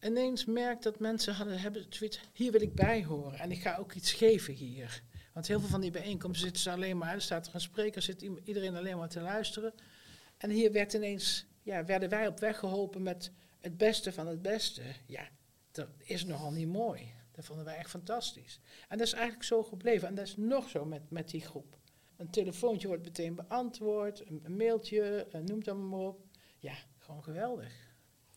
ineens 0.00 0.44
merkt 0.44 0.82
dat 0.82 0.98
mensen 0.98 1.34
hadden, 1.34 1.58
hebben 1.58 1.86
zoiets, 1.88 2.20
hier 2.32 2.52
wil 2.52 2.60
ik 2.60 2.74
bij 2.74 3.04
horen 3.04 3.38
en 3.38 3.50
ik 3.50 3.60
ga 3.60 3.76
ook 3.76 3.92
iets 3.92 4.12
geven 4.12 4.54
hier. 4.54 5.02
Want 5.32 5.46
heel 5.46 5.60
veel 5.60 5.68
van 5.68 5.80
die 5.80 5.90
bijeenkomsten 5.90 6.44
zitten 6.44 6.62
ze 6.62 6.70
alleen 6.70 6.98
maar, 6.98 7.14
er 7.14 7.20
staat 7.20 7.46
er 7.46 7.54
een 7.54 7.60
spreker, 7.60 8.02
zit 8.02 8.22
iedereen 8.44 8.76
alleen 8.76 8.96
maar 8.96 9.08
te 9.08 9.20
luisteren. 9.20 9.74
En 10.36 10.50
hier 10.50 10.72
werd 10.72 10.92
ineens, 10.92 11.46
ja, 11.62 11.84
werden 11.84 12.08
wij 12.08 12.26
op 12.26 12.40
weg 12.40 12.58
geholpen 12.58 13.02
met 13.02 13.30
het 13.60 13.76
beste 13.76 14.12
van 14.12 14.26
het 14.26 14.42
beste, 14.42 14.82
ja, 15.06 15.28
dat 15.70 15.88
is 15.98 16.24
nogal 16.24 16.52
niet 16.52 16.68
mooi. 16.68 17.14
Dat 17.36 17.44
vonden 17.44 17.64
wij 17.64 17.76
echt 17.76 17.90
fantastisch. 17.90 18.60
En 18.88 18.98
dat 18.98 19.06
is 19.06 19.12
eigenlijk 19.12 19.44
zo 19.44 19.62
gebleven. 19.62 20.08
En 20.08 20.14
dat 20.14 20.26
is 20.26 20.36
nog 20.36 20.68
zo 20.68 20.84
met, 20.84 21.10
met 21.10 21.30
die 21.30 21.40
groep. 21.40 21.78
Een 22.16 22.30
telefoontje 22.30 22.88
wordt 22.88 23.04
meteen 23.04 23.34
beantwoord, 23.34 24.22
een, 24.28 24.56
mailtje, 24.56 25.26
uh, 25.34 25.40
noem 25.40 25.58
het 25.58 25.76
maar 25.76 25.98
op. 25.98 26.20
Ja, 26.58 26.74
gewoon 26.98 27.22
geweldig. 27.22 27.85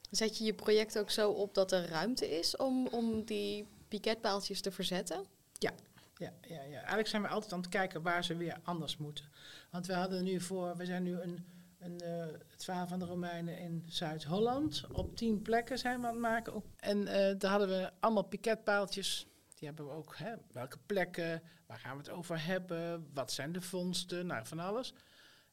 Zet 0.09 0.37
je 0.37 0.43
je 0.43 0.53
project 0.53 0.99
ook 0.99 1.09
zo 1.09 1.31
op 1.31 1.53
dat 1.53 1.71
er 1.71 1.89
ruimte 1.89 2.37
is 2.37 2.57
om, 2.57 2.87
om 2.87 3.23
die 3.23 3.67
piketpaaltjes 3.87 4.61
te 4.61 4.71
verzetten? 4.71 5.25
Ja. 5.53 5.71
Ja, 6.17 6.33
ja, 6.41 6.63
ja, 6.63 6.77
eigenlijk 6.77 7.07
zijn 7.07 7.21
we 7.21 7.27
altijd 7.27 7.53
aan 7.53 7.59
het 7.59 7.69
kijken 7.69 8.01
waar 8.01 8.23
ze 8.23 8.35
weer 8.35 8.57
anders 8.63 8.97
moeten. 8.97 9.25
Want 9.71 9.85
we 9.85 9.93
hadden 9.93 10.23
nu 10.23 10.41
voor, 10.41 10.75
we 10.77 10.85
zijn 10.85 11.03
nu 11.03 11.19
een 11.21 11.45
een, 11.79 12.01
uh, 12.03 12.25
het 12.47 12.63
verhaal 12.63 12.87
van 12.87 12.99
de 12.99 13.05
Romeinen 13.05 13.57
in 13.57 13.83
Zuid-Holland. 13.87 14.83
Op 14.91 15.15
tien 15.15 15.41
plekken 15.41 15.77
zijn 15.77 16.01
we 16.01 16.07
aan 16.07 16.13
het 16.13 16.21
maken. 16.21 16.63
En 16.75 17.01
uh, 17.01 17.07
daar 17.37 17.51
hadden 17.51 17.67
we 17.67 17.91
allemaal 17.99 18.23
piketpaaltjes. 18.23 19.27
Die 19.55 19.67
hebben 19.67 19.87
we 19.87 19.91
ook. 19.91 20.17
Hè, 20.17 20.33
welke 20.51 20.77
plekken? 20.85 21.41
Waar 21.65 21.79
gaan 21.79 21.91
we 21.91 22.03
het 22.03 22.09
over 22.11 22.45
hebben? 22.45 23.09
Wat 23.13 23.31
zijn 23.31 23.51
de 23.51 23.61
vondsten? 23.61 24.25
Nou, 24.25 24.45
van 24.45 24.59
alles. 24.59 24.93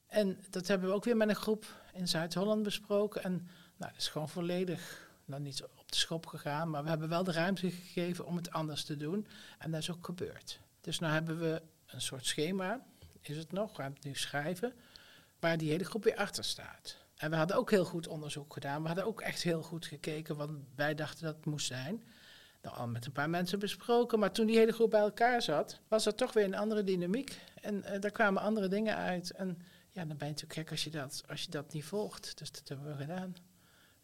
En 0.07 0.39
dat 0.51 0.67
hebben 0.67 0.89
we 0.89 0.95
ook 0.95 1.05
weer 1.05 1.17
met 1.17 1.29
een 1.29 1.37
groep 1.37 1.67
in 1.93 2.09
Zuid-Holland 2.09 2.63
besproken. 2.63 3.23
En 3.23 3.49
nou, 3.76 3.92
dat 3.92 4.00
is 4.00 4.09
gewoon 4.09 4.28
volledig 4.28 5.11
nou, 5.25 5.42
niet 5.42 5.62
op 5.62 5.90
de 5.90 5.97
schop 5.97 6.26
gegaan. 6.26 6.71
Maar 6.71 6.83
we 6.83 6.88
hebben 6.88 7.09
wel 7.09 7.25
de 7.25 7.33
ruimte 7.33 7.71
gegeven 7.71 8.26
om 8.26 8.37
het 8.37 8.50
anders 8.50 8.85
te 8.85 8.97
doen. 8.97 9.26
En 9.59 9.71
dat 9.71 9.80
is 9.80 9.90
ook 9.90 10.04
gebeurd. 10.04 10.61
Dus 10.80 10.99
nu 10.99 11.06
hebben 11.06 11.38
we 11.38 11.62
een 11.87 12.00
soort 12.00 12.26
schema. 12.26 12.87
Is 13.21 13.37
het 13.37 13.52
nog? 13.52 13.76
We 13.76 13.83
het 13.83 14.04
nu 14.04 14.14
schrijven 14.14 14.75
waar 15.38 15.59
die 15.59 15.71
hele 15.71 15.85
groep 15.85 16.04
weer 16.04 16.16
achter 16.16 16.45
staat. 16.45 16.97
En 17.16 17.30
we 17.30 17.37
hadden 17.37 17.56
ook 17.56 17.71
heel 17.71 17.85
goed 17.85 18.09
onderzoek 18.09 18.52
gedaan. 18.52 18.80
We 18.80 18.87
hadden 18.87 19.06
ook 19.06 19.21
echt 19.21 19.42
heel 19.42 19.62
goed 19.62 19.87
gekeken 19.87 20.37
wat 20.37 20.50
wij 20.75 20.95
dachten 20.95 21.25
dat 21.25 21.37
het 21.37 21.47
moest 21.47 21.66
zijn. 21.66 22.04
Nou, 22.62 22.76
al 22.76 22.87
met 22.87 23.06
een 23.06 23.12
paar 23.12 23.30
mensen 23.30 23.59
besproken. 23.59 24.18
Maar 24.18 24.33
toen 24.33 24.47
die 24.47 24.56
hele 24.56 24.73
groep 24.73 24.90
bij 24.90 25.00
elkaar 25.00 25.42
zat, 25.42 25.80
was 25.88 26.06
er 26.06 26.14
toch 26.14 26.33
weer 26.33 26.45
een 26.45 26.54
andere 26.54 26.85
dynamiek. 26.85 27.40
En 27.61 27.75
uh, 27.75 28.00
daar 28.00 28.11
kwamen 28.11 28.42
andere 28.42 28.68
dingen 28.68 28.97
uit. 28.97 29.30
En 29.30 29.59
ja, 29.90 30.04
dan 30.04 30.16
ben 30.16 30.26
je 30.26 30.33
natuurlijk 30.33 30.52
gek 30.52 30.71
als 30.71 30.85
je, 30.85 30.90
dat, 30.90 31.23
als 31.28 31.42
je 31.42 31.50
dat 31.50 31.73
niet 31.73 31.85
volgt. 31.85 32.38
Dus 32.38 32.52
dat 32.52 32.68
hebben 32.68 32.87
we 32.87 33.02
gedaan. 33.02 33.37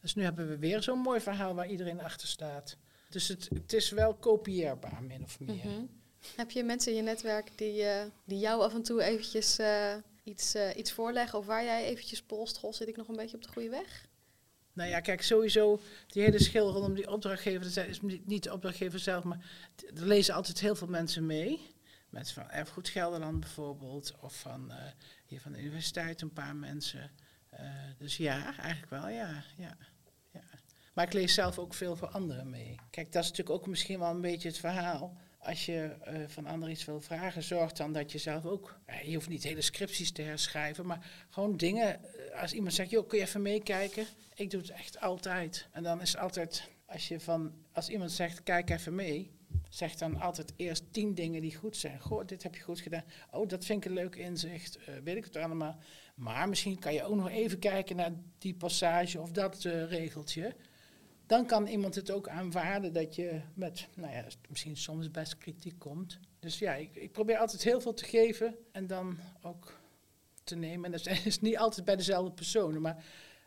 Dus 0.02 0.14
nu 0.14 0.22
hebben 0.22 0.48
we 0.48 0.58
weer 0.58 0.82
zo'n 0.82 0.98
mooi 0.98 1.20
verhaal 1.20 1.54
waar 1.54 1.68
iedereen 1.68 2.00
achter 2.00 2.28
staat. 2.28 2.76
Dus 3.08 3.28
het, 3.28 3.48
het 3.54 3.72
is 3.72 3.90
wel 3.90 4.14
kopieerbaar, 4.14 5.02
min 5.02 5.22
of 5.22 5.40
meer. 5.40 5.54
Mhm. 5.54 5.84
Heb 6.36 6.50
je 6.50 6.64
mensen 6.64 6.90
in 6.90 6.96
je 6.96 7.02
netwerk 7.02 7.58
die, 7.58 7.82
uh, 7.82 8.02
die 8.24 8.38
jou 8.38 8.62
af 8.62 8.74
en 8.74 8.82
toe 8.82 9.02
eventjes 9.02 9.58
uh, 9.58 9.94
iets, 10.24 10.54
uh, 10.54 10.76
iets 10.76 10.92
voorleggen? 10.92 11.38
Of 11.38 11.46
waar 11.46 11.64
jij 11.64 11.84
eventjes 11.84 12.22
polst, 12.22 12.58
goh, 12.58 12.72
zit 12.72 12.88
ik 12.88 12.96
nog 12.96 13.08
een 13.08 13.16
beetje 13.16 13.36
op 13.36 13.42
de 13.42 13.48
goede 13.48 13.68
weg? 13.68 14.06
Nou 14.72 14.90
ja, 14.90 15.00
kijk, 15.00 15.22
sowieso 15.22 15.80
die 16.06 16.22
hele 16.22 16.42
schil 16.42 16.70
rondom 16.70 16.94
die 16.94 17.10
opdrachtgever, 17.10 17.74
dat 17.74 17.86
is 17.86 18.00
niet 18.24 18.42
de 18.42 18.52
opdrachtgever 18.52 18.98
zelf, 18.98 19.24
maar 19.24 19.46
er 19.94 20.06
lezen 20.06 20.34
altijd 20.34 20.60
heel 20.60 20.74
veel 20.74 20.88
mensen 20.88 21.26
mee. 21.26 21.60
Mensen 22.08 22.34
van 22.34 22.50
Erfgoed 22.50 22.88
Gelderland 22.88 23.40
bijvoorbeeld, 23.40 24.14
of 24.20 24.40
van 24.40 24.72
hier 25.26 25.40
van 25.40 25.52
de 25.52 25.58
universiteit 25.58 26.20
een 26.20 26.32
paar 26.32 26.56
mensen. 26.56 27.10
Dus 27.98 28.16
ja, 28.16 28.58
eigenlijk 28.58 28.90
wel, 28.90 29.08
ja, 29.08 29.44
ja. 29.56 29.76
Maar 30.92 31.06
ik 31.06 31.12
lees 31.12 31.34
zelf 31.34 31.58
ook 31.58 31.74
veel 31.74 31.96
voor 31.96 32.08
anderen 32.08 32.50
mee. 32.50 32.74
Kijk, 32.90 33.12
dat 33.12 33.22
is 33.22 33.28
natuurlijk 33.28 33.56
ook 33.58 33.66
misschien 33.66 33.98
wel 33.98 34.10
een 34.10 34.20
beetje 34.20 34.48
het 34.48 34.58
verhaal. 34.58 35.16
Als 35.38 35.66
je 35.66 35.96
uh, 36.08 36.14
van 36.26 36.46
anderen 36.46 36.74
iets 36.74 36.84
wil 36.84 37.00
vragen, 37.00 37.42
zorg 37.42 37.72
dan 37.72 37.92
dat 37.92 38.12
je 38.12 38.18
zelf 38.18 38.44
ook. 38.44 38.78
je 39.04 39.14
hoeft 39.14 39.28
niet 39.28 39.42
hele 39.42 39.62
scripties 39.62 40.12
te 40.12 40.22
herschrijven, 40.22 40.86
maar 40.86 41.26
gewoon 41.30 41.56
dingen. 41.56 42.00
Als 42.40 42.52
iemand 42.52 42.74
zegt, 42.74 42.90
joh, 42.90 43.08
kun 43.08 43.18
je 43.18 43.24
even 43.24 43.42
meekijken? 43.42 44.06
Ik 44.34 44.50
doe 44.50 44.60
het 44.60 44.70
echt 44.70 45.00
altijd. 45.00 45.68
En 45.70 45.82
dan 45.82 46.00
is 46.00 46.16
altijd, 46.16 46.68
als, 46.86 47.08
je 47.08 47.20
van, 47.20 47.52
als 47.72 47.88
iemand 47.88 48.12
zegt, 48.12 48.42
kijk 48.42 48.70
even 48.70 48.94
mee, 48.94 49.30
zeg 49.68 49.94
dan 49.94 50.20
altijd 50.20 50.52
eerst 50.56 50.92
tien 50.92 51.14
dingen 51.14 51.40
die 51.40 51.56
goed 51.56 51.76
zijn. 51.76 52.00
Goh, 52.00 52.26
dit 52.26 52.42
heb 52.42 52.54
je 52.54 52.62
goed 52.62 52.80
gedaan. 52.80 53.04
Oh, 53.30 53.48
dat 53.48 53.64
vind 53.64 53.84
ik 53.84 53.90
een 53.90 53.96
leuk 53.96 54.16
inzicht. 54.16 54.78
Weet 55.04 55.16
ik 55.16 55.24
het 55.24 55.36
allemaal. 55.36 55.78
Maar 56.14 56.48
misschien 56.48 56.78
kan 56.78 56.94
je 56.94 57.04
ook 57.04 57.16
nog 57.16 57.28
even 57.28 57.58
kijken 57.58 57.96
naar 57.96 58.12
die 58.38 58.54
passage 58.54 59.20
of 59.20 59.30
dat 59.30 59.62
regeltje. 59.88 60.54
Dan 61.32 61.46
kan 61.46 61.66
iemand 61.66 61.94
het 61.94 62.10
ook 62.10 62.28
aanvaarden 62.28 62.92
dat 62.92 63.14
je 63.14 63.40
met, 63.54 63.88
nou 63.94 64.12
ja, 64.12 64.24
misschien 64.48 64.76
soms 64.76 65.10
best 65.10 65.38
kritiek 65.38 65.78
komt. 65.78 66.18
Dus 66.38 66.58
ja, 66.58 66.74
ik, 66.74 66.94
ik 66.94 67.12
probeer 67.12 67.38
altijd 67.38 67.62
heel 67.62 67.80
veel 67.80 67.94
te 67.94 68.04
geven 68.04 68.56
en 68.72 68.86
dan 68.86 69.18
ook 69.42 69.78
te 70.44 70.54
nemen. 70.54 70.84
En 70.84 70.90
dat 70.90 71.06
is 71.24 71.40
niet 71.40 71.58
altijd 71.58 71.84
bij 71.84 71.96
dezelfde 71.96 72.32
personen, 72.32 72.80
maar 72.80 73.04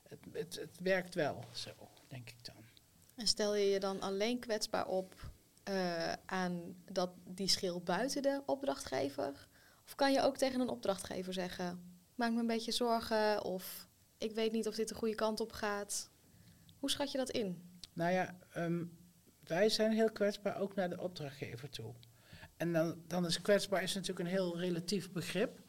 het, 0.10 0.20
het, 0.32 0.56
het 0.56 0.80
werkt 0.80 1.16
wel 1.16 1.44
zo, 1.54 1.70
denk 2.08 2.30
ik 2.30 2.46
dan. 2.46 2.56
En 3.16 3.28
stel 3.28 3.56
je 3.56 3.66
je 3.66 3.80
dan 3.80 4.02
alleen 4.02 4.40
kwetsbaar 4.40 4.88
op 4.88 5.32
uh, 5.70 6.14
aan 6.26 6.76
dat, 6.92 7.10
die 7.24 7.48
schil 7.48 7.82
buiten 7.82 8.22
de 8.22 8.42
opdrachtgever? 8.46 9.48
Of 9.86 9.96
kan 9.96 10.12
je 10.12 10.22
ook 10.22 10.38
tegen 10.38 10.60
een 10.60 10.70
opdrachtgever 10.70 11.34
zeggen: 11.34 11.98
maak 12.16 12.32
me 12.32 12.40
een 12.40 12.48
beetje 12.48 12.72
zorgen 12.72 13.44
of 13.44 13.88
ik 14.18 14.32
weet 14.32 14.52
niet 14.52 14.68
of 14.68 14.76
dit 14.76 14.88
de 14.88 14.96
goede 14.96 15.16
kant 15.16 15.40
op 15.40 15.52
gaat? 15.52 16.10
Hoe 16.80 16.90
schat 16.90 17.12
je 17.12 17.18
dat 17.18 17.30
in? 17.30 17.74
Nou 17.96 18.12
ja, 18.12 18.36
um, 18.58 18.98
wij 19.44 19.70
zijn 19.70 19.92
heel 19.92 20.12
kwetsbaar 20.12 20.60
ook 20.60 20.76
naar 20.76 20.90
de 20.90 21.02
opdrachtgever 21.02 21.70
toe. 21.70 21.94
En 22.58 22.74
dan, 22.74 23.02
dan 23.08 23.26
is 23.26 23.42
kwetsbaar 23.42 23.84
is 23.84 23.94
natuurlijk 23.94 24.20
een 24.20 24.36
heel 24.36 24.60
relatief 24.60 25.12
begrip. 25.12 25.60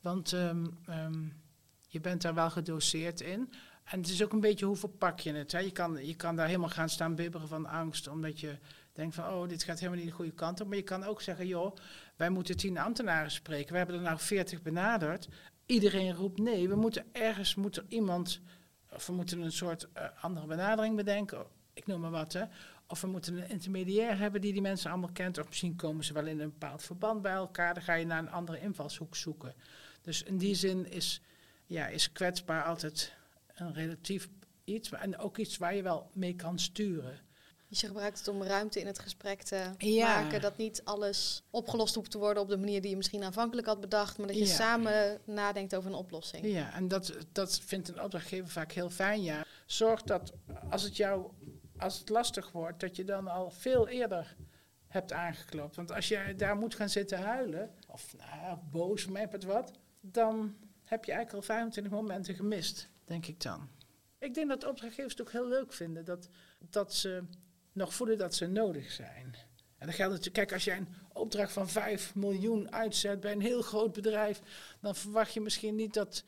Want 0.00 0.32
um, 0.32 0.78
um, 0.88 1.42
je 1.88 2.00
bent 2.00 2.22
daar 2.22 2.34
wel 2.34 2.50
gedoseerd 2.50 3.20
in. 3.20 3.52
En 3.84 4.00
het 4.00 4.08
is 4.08 4.22
ook 4.22 4.32
een 4.32 4.40
beetje 4.40 4.66
hoe 4.66 4.76
verpak 4.76 5.20
je 5.20 5.32
het. 5.32 5.52
Hè? 5.52 5.58
Je, 5.58 5.72
kan, 5.72 6.06
je 6.06 6.14
kan 6.14 6.36
daar 6.36 6.46
helemaal 6.46 6.68
gaan 6.68 6.88
staan 6.88 7.14
bibberen 7.14 7.48
van 7.48 7.66
angst, 7.66 8.08
omdat 8.08 8.40
je 8.40 8.58
denkt 8.92 9.14
van, 9.14 9.32
oh, 9.32 9.48
dit 9.48 9.62
gaat 9.62 9.78
helemaal 9.78 9.98
niet 9.98 10.08
de 10.08 10.14
goede 10.14 10.34
kant 10.34 10.60
op. 10.60 10.68
Maar 10.68 10.76
je 10.76 10.82
kan 10.82 11.04
ook 11.04 11.22
zeggen, 11.22 11.46
joh, 11.46 11.76
wij 12.16 12.30
moeten 12.30 12.56
tien 12.56 12.78
ambtenaren 12.78 13.30
spreken. 13.30 13.72
We 13.72 13.78
hebben 13.78 13.96
er 13.96 14.02
nou 14.02 14.18
veertig 14.18 14.62
benaderd. 14.62 15.28
Iedereen 15.66 16.14
roept 16.14 16.38
nee. 16.38 16.68
We 16.68 16.76
moeten 16.76 17.06
ergens, 17.12 17.54
moet 17.54 17.76
er 17.76 17.84
iemand, 17.88 18.40
of 18.90 19.06
we 19.06 19.12
moeten 19.12 19.40
een 19.40 19.52
soort 19.52 19.88
uh, 19.96 20.04
andere 20.20 20.46
benadering 20.46 20.96
bedenken. 20.96 21.46
Ik 21.78 21.86
noem 21.86 22.00
maar 22.00 22.10
wat, 22.10 22.32
hè. 22.32 22.44
Of 22.86 23.00
we 23.00 23.06
moeten 23.06 23.36
een 23.36 23.48
intermediair 23.48 24.18
hebben 24.18 24.40
die 24.40 24.52
die 24.52 24.62
mensen 24.62 24.90
allemaal 24.90 25.12
kent. 25.12 25.38
Of 25.38 25.48
misschien 25.48 25.76
komen 25.76 26.04
ze 26.04 26.12
wel 26.12 26.26
in 26.26 26.40
een 26.40 26.50
bepaald 26.50 26.82
verband 26.82 27.22
bij 27.22 27.32
elkaar. 27.32 27.74
Dan 27.74 27.82
ga 27.82 27.94
je 27.94 28.06
naar 28.06 28.18
een 28.18 28.30
andere 28.30 28.60
invalshoek 28.60 29.16
zoeken. 29.16 29.54
Dus 30.02 30.22
in 30.22 30.38
die 30.38 30.54
zin 30.54 30.90
is, 30.90 31.20
ja, 31.66 31.86
is 31.86 32.12
kwetsbaar 32.12 32.64
altijd 32.64 33.12
een 33.54 33.74
relatief 33.74 34.28
iets. 34.64 34.92
En 34.92 35.18
ook 35.18 35.36
iets 35.36 35.56
waar 35.56 35.74
je 35.74 35.82
wel 35.82 36.10
mee 36.12 36.34
kan 36.34 36.58
sturen. 36.58 37.20
Dus 37.68 37.80
je 37.80 37.86
gebruikt 37.86 38.18
het 38.18 38.28
om 38.28 38.42
ruimte 38.42 38.80
in 38.80 38.86
het 38.86 38.98
gesprek 38.98 39.42
te 39.42 39.70
maken. 40.00 40.40
Dat 40.40 40.56
niet 40.56 40.84
alles 40.84 41.42
opgelost 41.50 41.94
hoeft 41.94 42.10
te 42.10 42.18
worden 42.18 42.42
op 42.42 42.48
de 42.48 42.56
manier 42.56 42.80
die 42.80 42.90
je 42.90 42.96
misschien 42.96 43.22
aanvankelijk 43.22 43.66
had 43.66 43.80
bedacht. 43.80 44.18
Maar 44.18 44.26
dat 44.26 44.38
je 44.38 44.46
samen 44.46 45.20
nadenkt 45.24 45.74
over 45.74 45.90
een 45.90 45.96
oplossing. 45.96 46.46
Ja, 46.46 46.74
en 46.74 46.88
dat, 46.88 47.16
dat 47.32 47.60
vindt 47.64 47.88
een 47.88 48.02
opdrachtgever 48.02 48.48
vaak 48.48 48.72
heel 48.72 48.90
fijn. 48.90 49.22
Ja. 49.22 49.44
Zorg 49.66 50.02
dat 50.02 50.32
als 50.70 50.82
het 50.82 50.96
jou 50.96 51.30
als 51.78 51.98
het 51.98 52.08
lastig 52.08 52.52
wordt, 52.52 52.80
dat 52.80 52.96
je 52.96 53.04
dan 53.04 53.28
al 53.28 53.50
veel 53.50 53.88
eerder 53.88 54.36
hebt 54.86 55.12
aangeklopt. 55.12 55.76
Want 55.76 55.92
als 55.92 56.08
je 56.08 56.34
daar 56.36 56.56
moet 56.56 56.74
gaan 56.74 56.88
zitten 56.88 57.18
huilen, 57.18 57.74
of 57.86 58.14
nou, 58.16 58.58
boos, 58.70 59.06
met 59.06 59.32
het 59.32 59.44
wat, 59.44 59.72
dan 60.00 60.56
heb 60.84 61.04
je 61.04 61.12
eigenlijk 61.12 61.48
al 61.48 61.54
25 61.54 61.92
momenten 61.92 62.34
gemist, 62.34 62.88
denk 63.04 63.26
ik 63.26 63.40
dan. 63.42 63.68
Ik 64.18 64.34
denk 64.34 64.48
dat 64.48 64.66
opdrachtgevers 64.66 65.12
het 65.12 65.20
ook 65.20 65.32
heel 65.32 65.48
leuk 65.48 65.72
vinden 65.72 66.04
dat, 66.04 66.28
dat 66.58 66.94
ze 66.94 67.22
nog 67.72 67.94
voelen 67.94 68.18
dat 68.18 68.34
ze 68.34 68.46
nodig 68.46 68.90
zijn. 68.90 69.36
En 69.78 69.86
dan 69.86 69.94
geldt 69.94 70.12
natuurlijk, 70.12 70.34
kijk, 70.34 70.52
als 70.52 70.64
jij 70.64 70.76
een 70.76 70.94
opdracht 71.12 71.52
van 71.52 71.68
5 71.68 72.14
miljoen 72.14 72.72
uitzet 72.72 73.20
bij 73.20 73.32
een 73.32 73.40
heel 73.40 73.62
groot 73.62 73.92
bedrijf, 73.92 74.40
dan 74.80 74.94
verwacht 74.94 75.32
je 75.32 75.40
misschien 75.40 75.74
niet 75.74 75.94
dat, 75.94 76.24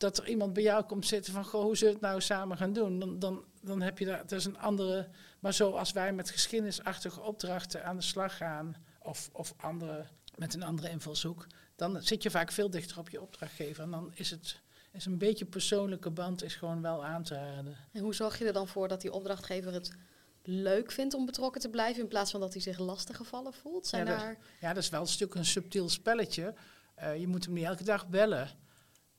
dat 0.00 0.18
er 0.18 0.28
iemand 0.28 0.52
bij 0.52 0.62
jou 0.62 0.84
komt 0.84 1.06
zitten 1.06 1.32
van, 1.32 1.44
goh, 1.44 1.62
hoe 1.62 1.76
zullen 1.76 1.94
we 1.94 2.00
het 2.00 2.08
nou 2.08 2.20
samen 2.20 2.56
gaan 2.56 2.72
doen? 2.72 2.98
Dan, 2.98 3.18
dan, 3.18 3.44
dan 3.62 3.80
heb 3.80 3.98
je 3.98 4.04
daar, 4.04 4.18
dat 4.18 4.32
is 4.38 4.44
een 4.44 4.58
andere, 4.58 5.08
maar 5.40 5.52
zoals 5.52 5.92
wij 5.92 6.12
met 6.12 6.30
geschiedenisachtige 6.30 7.20
opdrachten 7.20 7.84
aan 7.84 7.96
de 7.96 8.02
slag 8.02 8.36
gaan, 8.36 8.76
of, 9.02 9.30
of 9.32 9.54
andere, 9.56 10.06
met 10.34 10.54
een 10.54 10.62
andere 10.62 10.90
invalshoek, 10.90 11.46
dan 11.76 12.02
zit 12.02 12.22
je 12.22 12.30
vaak 12.30 12.52
veel 12.52 12.70
dichter 12.70 12.98
op 12.98 13.08
je 13.08 13.20
opdrachtgever. 13.20 13.82
En 13.82 13.90
dan 13.90 14.10
is 14.14 14.30
het 14.30 14.60
is 14.92 15.06
een 15.06 15.18
beetje 15.18 15.44
persoonlijke 15.44 16.10
band 16.10 16.42
is 16.42 16.54
gewoon 16.54 16.82
wel 16.82 17.04
aan 17.04 17.22
te 17.22 17.34
raden. 17.34 17.76
En 17.92 18.02
hoe 18.02 18.14
zorg 18.14 18.38
je 18.38 18.44
er 18.44 18.52
dan 18.52 18.68
voor 18.68 18.88
dat 18.88 19.00
die 19.00 19.12
opdrachtgever 19.12 19.72
het 19.72 19.90
leuk 20.42 20.92
vindt 20.92 21.14
om 21.14 21.26
betrokken 21.26 21.60
te 21.60 21.70
blijven 21.70 22.02
in 22.02 22.08
plaats 22.08 22.30
van 22.30 22.40
dat 22.40 22.52
hij 22.52 22.62
zich 22.62 22.78
lastig 22.78 23.16
gevallen 23.16 23.52
voelt? 23.52 23.86
Zijn 23.86 24.06
ja, 24.06 24.10
dat, 24.10 24.20
daar... 24.20 24.38
ja, 24.60 24.72
dat 24.72 24.82
is 24.82 24.88
wel 24.88 25.00
een 25.00 25.06
stuk 25.06 25.34
een 25.34 25.44
subtiel 25.44 25.88
spelletje. 25.88 26.54
Uh, 26.98 27.20
je 27.20 27.26
moet 27.26 27.44
hem 27.44 27.54
niet 27.54 27.64
elke 27.64 27.84
dag 27.84 28.08
bellen. 28.08 28.48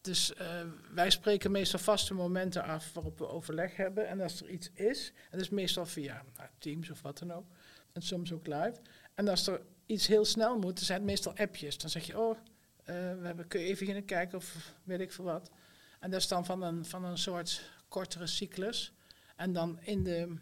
Dus 0.02 0.34
uh, 0.42 0.62
wij 0.94 1.10
spreken 1.10 1.52
meestal 1.52 1.80
vaste 1.80 2.14
momenten 2.14 2.64
af 2.64 2.94
waarop 2.94 3.18
we 3.18 3.28
overleg 3.28 3.76
hebben. 3.76 4.08
En 4.08 4.22
als 4.22 4.42
er 4.42 4.50
iets 4.50 4.72
is, 4.74 5.08
en 5.08 5.32
dat 5.32 5.42
is 5.42 5.50
meestal 5.50 5.86
via 5.86 6.24
nou, 6.38 6.50
Teams 6.58 6.90
of 6.90 7.02
wat 7.02 7.18
dan 7.18 7.32
ook, 7.34 7.46
en 7.92 8.02
soms 8.02 8.34
ook 8.34 8.48
live. 8.48 8.76
En 9.16 9.28
als 9.28 9.48
er 9.48 9.62
iets 9.86 10.08
heel 10.08 10.26
snel 10.26 10.60
moet, 10.60 10.76
dan 10.76 10.86
zijn 10.86 10.98
het 10.98 11.08
meestal 11.08 11.36
appjes. 11.36 11.78
Dan 11.78 11.90
zeg 11.90 12.06
je, 12.06 12.20
oh, 12.20 12.38
uh, 12.38 12.86
we 12.86 13.26
hebben, 13.26 13.48
kun 13.48 13.60
je 13.60 13.68
even 13.68 13.88
gaan 13.88 14.06
kijken 14.06 14.38
of 14.38 14.74
weet 14.84 15.00
ik 15.00 15.12
veel 15.12 15.26
wat. 15.26 15.52
En 16.00 16.12
dat 16.12 16.20
is 16.20 16.28
dan 16.28 16.46
van 16.46 16.62
een, 16.62 16.86
van 16.86 17.06
een 17.06 17.18
soort 17.18 17.70
kortere 17.88 18.28
cyclus. 18.28 18.94
En 19.36 19.54
dan 19.54 19.80
in 19.82 20.04
de 20.04 20.38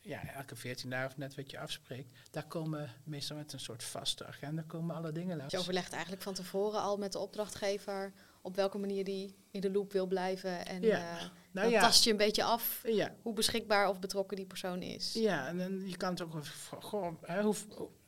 ja, 0.00 0.32
elke 0.34 0.56
14 0.56 0.90
dagen 0.90 1.10
of 1.10 1.16
net 1.16 1.34
wat 1.34 1.50
je 1.50 1.58
afspreekt, 1.58 2.12
daar 2.30 2.46
komen 2.46 2.90
meestal 3.04 3.36
met 3.36 3.52
een 3.52 3.60
soort 3.60 3.84
vaste 3.84 4.26
agenda 4.26 4.62
komen 4.66 4.96
alle 4.96 5.12
dingen 5.12 5.36
langs. 5.36 5.52
Je 5.52 5.58
overlegt 5.58 5.92
eigenlijk 5.92 6.22
van 6.22 6.34
tevoren 6.34 6.80
al 6.80 6.96
met 6.96 7.12
de 7.12 7.18
opdrachtgever 7.18 8.12
op 8.44 8.56
welke 8.56 8.78
manier 8.78 9.04
die 9.04 9.34
in 9.50 9.60
de 9.60 9.70
loop 9.70 9.92
wil 9.92 10.06
blijven. 10.06 10.66
En 10.66 10.82
ja. 10.82 10.98
uh, 10.98 11.20
nou 11.20 11.30
dan 11.66 11.70
ja. 11.70 11.80
tast 11.80 12.04
je 12.04 12.10
een 12.10 12.16
beetje 12.16 12.44
af 12.44 12.82
ja. 12.86 13.14
hoe 13.22 13.34
beschikbaar 13.34 13.88
of 13.88 13.98
betrokken 13.98 14.36
die 14.36 14.46
persoon 14.46 14.82
is. 14.82 15.12
Ja, 15.12 15.46
en 15.48 15.58
dan, 15.58 15.88
je 15.88 15.96
kan 15.96 16.10
het 16.10 16.20
ook 16.22 16.44
gewoon, 16.78 17.18
hè, 17.22 17.42
hoe, 17.42 17.54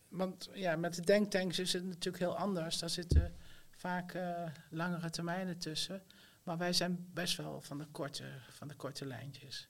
want 0.09 0.49
ja, 0.53 0.77
met 0.77 0.95
de 0.95 1.03
denktanks 1.03 1.59
is 1.59 1.73
het 1.73 1.85
natuurlijk 1.85 2.25
heel 2.25 2.37
anders. 2.37 2.79
Daar 2.79 2.91
zitten 2.91 3.35
vaak 3.71 4.15
uh, 4.15 4.43
langere 4.71 5.11
termijnen 5.11 5.59
tussen. 5.59 6.03
Maar 6.43 6.59
wij 6.59 6.73
zijn 6.73 7.09
best 7.13 7.37
wel 7.37 7.61
van 7.61 7.79
de 7.79 7.87
korte, 7.93 8.25
van 8.51 8.69
de 8.69 8.75
korte 8.75 9.07
lijntjes. 9.07 9.69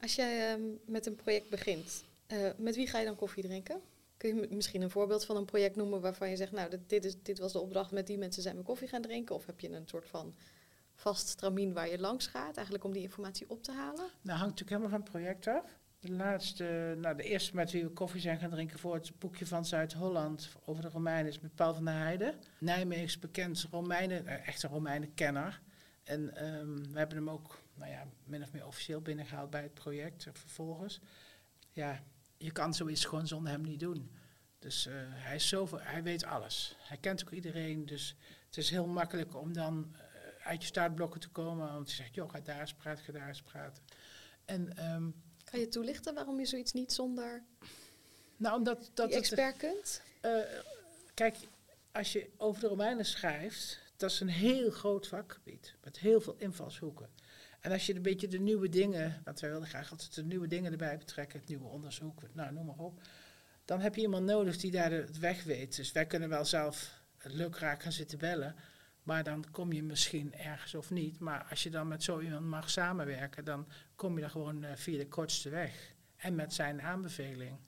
Als 0.00 0.14
jij 0.14 0.58
uh, 0.58 0.64
met 0.86 1.06
een 1.06 1.16
project 1.16 1.50
begint, 1.50 2.04
uh, 2.28 2.50
met 2.56 2.76
wie 2.76 2.86
ga 2.86 2.98
je 2.98 3.04
dan 3.04 3.16
koffie 3.16 3.42
drinken? 3.42 3.80
Kun 4.16 4.36
je 4.36 4.46
misschien 4.50 4.82
een 4.82 4.90
voorbeeld 4.90 5.24
van 5.24 5.36
een 5.36 5.44
project 5.44 5.76
noemen 5.76 6.00
waarvan 6.00 6.30
je 6.30 6.36
zegt, 6.36 6.52
nou, 6.52 6.70
dit, 6.86 7.04
is, 7.04 7.22
dit 7.22 7.38
was 7.38 7.52
de 7.52 7.60
opdracht, 7.60 7.90
met 7.90 8.06
die 8.06 8.18
mensen 8.18 8.42
zijn 8.42 8.56
we 8.56 8.62
koffie 8.62 8.88
gaan 8.88 9.02
drinken? 9.02 9.34
Of 9.34 9.46
heb 9.46 9.60
je 9.60 9.70
een 9.70 9.88
soort 9.88 10.08
van 10.08 10.34
vast 10.94 11.28
stramien 11.28 11.72
waar 11.72 11.88
je 11.88 11.98
langs 11.98 12.26
gaat, 12.26 12.56
eigenlijk 12.56 12.84
om 12.84 12.92
die 12.92 13.02
informatie 13.02 13.50
op 13.50 13.62
te 13.62 13.72
halen? 13.72 14.04
Nou, 14.22 14.38
hangt 14.38 14.60
natuurlijk 14.60 14.70
helemaal 14.70 14.90
van 14.90 15.00
het 15.00 15.10
project 15.10 15.46
af. 15.46 15.78
De 16.00 16.12
laatste, 16.12 16.94
nou, 16.98 17.16
de 17.16 17.22
eerste 17.22 17.54
met 17.54 17.70
wie 17.70 17.84
we 17.84 17.90
koffie 17.90 18.20
zijn 18.20 18.38
gaan 18.38 18.50
drinken 18.50 18.78
voor 18.78 18.94
het 18.94 19.18
boekje 19.18 19.46
van 19.46 19.64
Zuid-Holland 19.64 20.48
over 20.64 20.82
de 20.82 20.88
Romeinen 20.88 21.26
is 21.26 21.40
met 21.40 21.54
Paul 21.54 21.74
van 21.74 21.84
der 21.84 21.94
Heijden. 21.94 22.34
Nijmegen 22.58 23.04
is 23.04 23.18
bekend 23.18 23.66
Romeinen, 23.70 24.24
uh, 24.24 24.48
echte 24.48 24.68
Romeinenkenner. 24.68 25.60
En 26.02 26.44
um, 26.46 26.92
we 26.92 26.98
hebben 26.98 27.16
hem 27.16 27.30
ook 27.30 27.58
nou 27.74 27.90
ja, 27.90 28.06
min 28.24 28.42
of 28.42 28.52
meer 28.52 28.66
officieel 28.66 29.00
binnengehaald 29.00 29.50
bij 29.50 29.62
het 29.62 29.74
project 29.74 30.26
vervolgens. 30.32 31.00
Ja, 31.72 32.02
je 32.36 32.52
kan 32.52 32.74
zoiets 32.74 33.04
gewoon 33.04 33.26
zonder 33.26 33.52
hem 33.52 33.62
niet 33.62 33.80
doen. 33.80 34.10
Dus 34.58 34.86
uh, 34.86 34.94
hij, 34.96 35.34
is 35.34 35.48
zoveel, 35.48 35.80
hij 35.80 36.02
weet 36.02 36.24
alles. 36.24 36.76
Hij 36.78 36.96
kent 36.96 37.24
ook 37.24 37.30
iedereen. 37.30 37.86
Dus 37.86 38.16
het 38.46 38.56
is 38.56 38.70
heel 38.70 38.86
makkelijk 38.86 39.36
om 39.36 39.52
dan. 39.52 39.92
Uh, 39.92 40.00
uit 40.44 40.60
je 40.60 40.66
startblokken 40.66 41.20
te 41.20 41.28
komen. 41.28 41.72
Want 41.72 41.90
je 41.90 41.96
zegt, 41.96 42.14
joh, 42.14 42.30
ga 42.30 42.40
daar 42.40 42.60
eens 42.60 42.74
praten, 42.74 43.04
ga 43.04 43.12
daar 43.12 43.28
eens 43.28 43.42
praten. 43.42 43.82
En, 44.44 44.76
ehm, 44.76 45.10
kan 45.44 45.60
je 45.60 45.68
toelichten 45.68 46.14
waarom 46.14 46.38
je 46.38 46.46
zoiets 46.46 46.72
niet 46.72 46.92
zonder 46.92 47.42
nou, 48.36 48.56
omdat, 48.58 48.90
dat 48.94 49.08
die 49.08 49.18
expert 49.18 49.56
kunt? 49.56 50.02
Uh, 50.22 50.38
kijk, 51.14 51.36
als 51.92 52.12
je 52.12 52.30
over 52.36 52.60
de 52.60 52.66
Romeinen 52.66 53.04
schrijft, 53.04 53.78
dat 53.96 54.10
is 54.10 54.20
een 54.20 54.28
heel 54.28 54.70
groot 54.70 55.06
vakgebied 55.06 55.74
met 55.82 55.98
heel 55.98 56.20
veel 56.20 56.34
invalshoeken. 56.38 57.08
En 57.64 57.72
als 57.72 57.86
je 57.86 57.94
een 57.94 58.02
beetje 58.02 58.28
de 58.28 58.38
nieuwe 58.38 58.68
dingen, 58.68 59.20
want 59.24 59.40
wij 59.40 59.50
wilden 59.50 59.68
graag 59.68 59.90
altijd 59.90 60.14
de 60.14 60.24
nieuwe 60.24 60.46
dingen 60.46 60.72
erbij 60.72 60.98
betrekken, 60.98 61.38
het 61.38 61.48
nieuwe 61.48 61.68
onderzoek, 61.68 62.22
nou 62.32 62.52
noem 62.52 62.66
maar 62.66 62.78
op, 62.78 63.00
dan 63.64 63.80
heb 63.80 63.94
je 63.94 64.00
iemand 64.00 64.26
nodig 64.26 64.56
die 64.56 64.70
daar 64.70 64.90
de 64.90 65.06
weg 65.20 65.44
weet. 65.44 65.76
Dus 65.76 65.92
wij 65.92 66.06
kunnen 66.06 66.28
wel 66.28 66.44
zelf 66.44 67.02
lukraak 67.22 67.82
gaan 67.82 67.92
zitten 67.92 68.18
bellen, 68.18 68.54
maar 69.02 69.24
dan 69.24 69.50
kom 69.50 69.72
je 69.72 69.82
misschien 69.82 70.34
ergens 70.34 70.74
of 70.74 70.90
niet. 70.90 71.18
Maar 71.18 71.46
als 71.50 71.62
je 71.62 71.70
dan 71.70 71.88
met 71.88 72.02
zo 72.02 72.20
iemand 72.20 72.44
mag 72.44 72.70
samenwerken, 72.70 73.44
dan 73.44 73.68
kom 73.94 74.14
je 74.14 74.20
dan 74.20 74.30
gewoon 74.30 74.64
uh, 74.64 74.70
via 74.74 74.98
de 74.98 75.08
kortste 75.08 75.48
weg. 75.48 75.94
En 76.16 76.34
met 76.34 76.54
zijn 76.54 76.82
aanbeveling. 76.82 77.58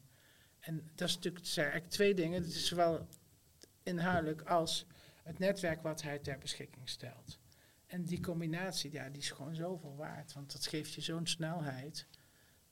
En 0.60 0.90
dat 0.94 1.08
is 1.08 1.14
natuurlijk 1.14 1.44
het 1.44 1.52
zijn 1.52 1.88
twee 1.88 2.14
dingen. 2.14 2.42
Het 2.42 2.54
is 2.54 2.66
zowel 2.66 3.06
inhoudelijk 3.82 4.42
als 4.42 4.86
het 5.22 5.38
netwerk 5.38 5.82
wat 5.82 6.02
hij 6.02 6.18
ter 6.18 6.38
beschikking 6.38 6.88
stelt. 6.88 7.38
En 7.86 8.04
die 8.04 8.20
combinatie, 8.20 8.92
ja, 8.92 9.08
die 9.08 9.22
is 9.22 9.30
gewoon 9.30 9.54
zoveel 9.54 9.96
waard. 9.96 10.32
Want 10.32 10.52
dat 10.52 10.66
geeft 10.66 10.92
je 10.92 11.00
zo'n 11.00 11.26
snelheid. 11.26 12.06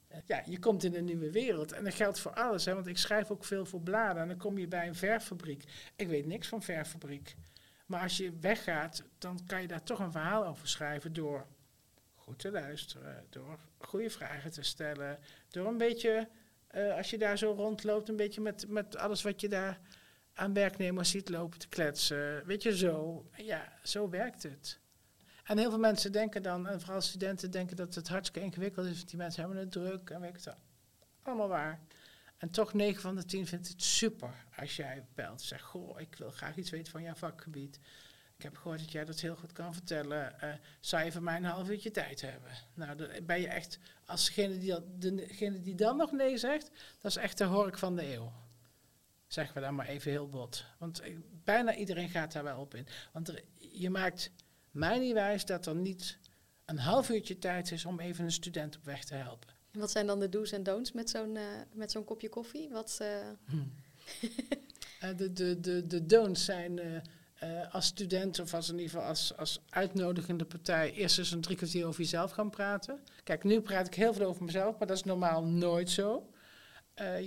Eh, 0.09 0.19
ja, 0.27 0.43
je 0.47 0.59
komt 0.59 0.85
in 0.85 0.95
een 0.95 1.05
nieuwe 1.05 1.31
wereld. 1.31 1.73
En 1.73 1.85
dat 1.85 1.95
geldt 1.95 2.21
voor 2.21 2.35
alles. 2.35 2.65
Hè, 2.65 2.75
want 2.75 2.87
ik 2.87 2.99
schrijf 2.99 3.31
ook 3.31 3.45
veel 3.45 3.67
voor 3.67 3.81
bladen. 3.81 4.23
En 4.23 4.29
dan 4.29 4.37
kom 4.37 4.59
je 4.59 4.69
bij 4.69 4.87
een 4.87 4.95
verfabriek. 4.95 5.65
Ik 5.97 6.09
weet 6.09 6.27
niks 6.27 6.49
van 6.49 6.63
verfabriek. 6.63 7.35
Maar 7.87 8.03
als 8.03 8.17
je 8.17 8.39
weggaat, 8.41 9.05
dan 9.19 9.41
kan 9.47 9.61
je 9.61 9.69
daar 9.69 9.83
toch 9.83 9.99
een 9.99 10.13
verhaal 10.13 10.47
over 10.47 10.69
schrijven 10.69 11.13
door 11.13 11.47
goed 12.15 12.39
te 12.39 12.51
luisteren, 12.51 13.27
door 13.31 13.59
goede 13.79 14.11
vragen 14.11 14.51
te 14.51 14.63
stellen, 14.63 15.19
door 15.49 15.67
een 15.67 15.79
beetje, 15.79 16.29
uh, 16.75 16.97
als 16.97 17.11
je 17.11 17.19
daar 17.19 17.39
zo 17.39 17.53
rondloopt, 17.53 18.09
een 18.09 18.17
beetje 18.17 18.41
met, 18.41 18.69
met 18.69 18.97
alles 18.97 19.23
wat 19.23 19.41
je 19.41 19.49
daar 19.49 19.81
aan 20.35 20.53
werknemers 20.53 21.11
ziet 21.11 21.29
lopen 21.29 21.59
te 21.59 21.69
kletsen. 21.69 22.47
Weet 22.47 22.63
je, 22.63 22.77
zo. 22.77 23.27
Ja, 23.37 23.73
zo 23.83 24.09
werkt 24.09 24.43
het. 24.43 24.81
En 25.45 25.59
heel 25.59 25.71
veel 25.71 25.79
mensen 25.79 26.13
denken 26.13 26.43
dan, 26.43 26.69
en 26.69 26.81
vooral 26.81 27.01
studenten 27.01 27.51
denken 27.51 27.77
dat 27.77 27.95
het 27.95 28.09
hartstikke 28.09 28.47
ingewikkeld 28.47 28.87
is, 28.87 28.97
want 28.97 29.09
die 29.09 29.19
mensen 29.19 29.43
hebben 29.43 29.61
het 29.61 29.73
druk 29.73 30.11
en 30.11 30.21
weet 30.21 30.45
het 30.45 30.57
allemaal 31.23 31.49
waar. 31.49 31.81
En 32.37 32.51
toch 32.51 32.73
9 32.73 33.01
van 33.01 33.17
de 33.17 33.25
10 33.25 33.47
vindt 33.47 33.69
het 33.69 33.83
super 33.83 34.45
als 34.57 34.77
jij 34.77 35.05
belt. 35.15 35.43
Zegt, 35.43 35.63
goh, 35.63 36.01
ik 36.01 36.15
wil 36.15 36.31
graag 36.31 36.57
iets 36.57 36.71
weten 36.71 36.93
van 36.93 37.03
jouw 37.03 37.15
vakgebied. 37.15 37.79
Ik 38.37 38.43
heb 38.43 38.57
gehoord 38.57 38.79
dat 38.79 38.93
jij 38.93 39.05
dat 39.05 39.21
heel 39.21 39.37
goed 39.37 39.53
kan 39.53 39.75
vertellen. 39.75 40.35
Uh, 40.43 40.55
zou 40.81 41.05
je 41.05 41.13
voor 41.13 41.23
mij 41.23 41.37
een 41.37 41.45
half 41.45 41.69
uurtje 41.69 41.91
tijd 41.91 42.21
hebben? 42.21 42.51
Nou, 42.75 42.97
dan 42.97 43.09
ben 43.23 43.41
je 43.41 43.49
echt, 43.49 43.79
als 44.05 44.27
degene 44.27 44.59
die, 44.59 44.71
dat, 44.71 45.01
degene 45.01 45.61
die 45.61 45.75
dan 45.75 45.97
nog 45.97 46.13
nee 46.13 46.39
zegt, 46.39 46.71
dat 47.01 47.11
is 47.11 47.17
echt 47.17 47.39
de 47.39 47.45
hork 47.45 47.79
van 47.79 47.97
de 47.97 48.15
eeuw. 48.15 48.33
Zeggen 49.27 49.55
we 49.55 49.61
dan 49.61 49.75
maar 49.75 49.87
even 49.87 50.11
heel 50.11 50.29
bot. 50.29 50.65
Want 50.79 51.01
eh, 51.01 51.17
bijna 51.45 51.75
iedereen 51.75 52.09
gaat 52.09 52.33
daar 52.33 52.45
wel 52.45 52.61
op 52.61 52.75
in. 52.75 52.87
Want 53.13 53.33
je 53.59 53.91
maakt 53.91 54.31
mij 54.75 54.99
niet 54.99 55.13
wijs 55.13 55.45
dat 55.45 55.67
er 55.67 55.75
niet 55.75 56.19
een 56.65 56.79
half 56.79 57.11
uurtje 57.11 57.39
tijd 57.39 57.71
is 57.71 57.85
om 57.85 58.01
even 58.01 58.25
een 58.25 58.33
student 58.33 58.77
op 58.77 58.85
weg 58.85 59.05
te 59.05 59.15
helpen. 59.15 59.49
En 59.71 59.81
wat 59.81 59.91
zijn 59.91 60.07
dan 60.07 60.21
de 60.21 60.29
do's 60.29 60.53
en 60.53 60.63
don'ts 60.63 60.93
met 60.93 61.11
zo'n 61.11 61.35
uh, 61.35 61.43
met 61.73 61.91
zo'n 61.91 62.05
kopje 62.05 62.29
koffie? 62.29 62.71
Wat, 62.71 62.99
uh... 63.03 63.09
hmm. 63.45 63.73
de, 65.17 65.33
de, 65.33 65.61
de, 65.61 65.87
de 65.87 66.07
don'ts 66.07 66.45
zijn 66.45 66.81
als 67.71 67.87
student 67.87 68.39
of 68.39 68.55
als 68.55 68.69
in 68.69 68.75
ieder 68.79 68.91
geval 68.91 69.07
als, 69.07 69.37
als 69.37 69.61
uitnodigende 69.69 70.45
partij 70.45 70.93
eerst 70.93 71.19
eens 71.19 71.31
een 71.31 71.41
drie 71.41 71.57
kwartier 71.57 71.87
over 71.87 72.01
jezelf 72.01 72.31
gaan 72.31 72.51
praten. 72.51 73.01
Kijk, 73.25 73.45
nu 73.45 73.61
praat 73.61 73.87
ik 73.87 73.95
heel 73.95 74.15
veel 74.15 74.27
over 74.27 74.45
mezelf, 74.45 74.79
maar 74.79 74.87
dat 74.89 74.97
is 74.97 75.03
normaal 75.03 75.45
nooit 75.45 75.91
zo. 75.91 76.31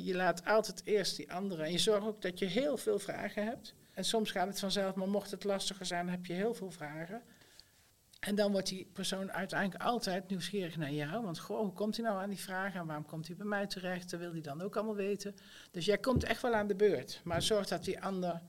je 0.04 0.16
laat 0.16 0.46
altijd 0.46 0.82
eerst 0.86 1.15
die 1.15 1.34
anderen 1.34 1.65
en 1.65 1.71
je 1.71 1.78
zorgt 1.78 2.08
ook 2.08 2.21
dat 2.21 2.39
je 2.39 2.45
heel 2.45 2.78
veel 2.78 3.00
vragen 3.00 3.43
hebt. 3.43 3.74
En 3.98 4.06
soms 4.06 4.32
gaat 4.32 4.48
het 4.48 4.60
vanzelf, 4.60 4.95
maar 4.95 5.10
mocht 5.10 5.32
het 5.32 5.43
lastiger 5.43 5.86
zijn, 5.86 6.06
dan 6.06 6.15
heb 6.15 6.26
je 6.26 6.34
heel 6.34 6.54
veel 6.54 6.71
vragen. 6.71 7.21
En 8.19 8.36
dan 8.36 8.51
wordt 8.51 8.67
die 8.67 8.89
persoon 8.93 9.32
uiteindelijk 9.32 9.84
altijd 9.84 10.30
nieuwsgierig 10.30 10.77
naar 10.77 10.91
jou. 10.91 11.23
Want 11.23 11.39
goh, 11.39 11.60
hoe 11.60 11.73
komt 11.73 11.97
hij 11.97 12.06
nou 12.06 12.21
aan 12.21 12.30
die 12.30 12.39
vragen? 12.39 12.80
En 12.80 12.86
waarom 12.86 13.06
komt 13.06 13.27
hij 13.27 13.36
bij 13.36 13.45
mij 13.45 13.67
terecht? 13.67 14.10
Dat 14.10 14.19
wil 14.19 14.32
hij 14.32 14.41
dan 14.41 14.62
ook 14.62 14.75
allemaal 14.75 14.95
weten. 14.95 15.36
Dus 15.71 15.86
jij 15.86 15.97
komt 15.97 16.23
echt 16.23 16.41
wel 16.41 16.53
aan 16.53 16.67
de 16.67 16.75
beurt. 16.75 17.21
Maar 17.23 17.41
zorg 17.41 17.67
dat 17.67 17.84
die 17.84 18.01
ander 18.01 18.41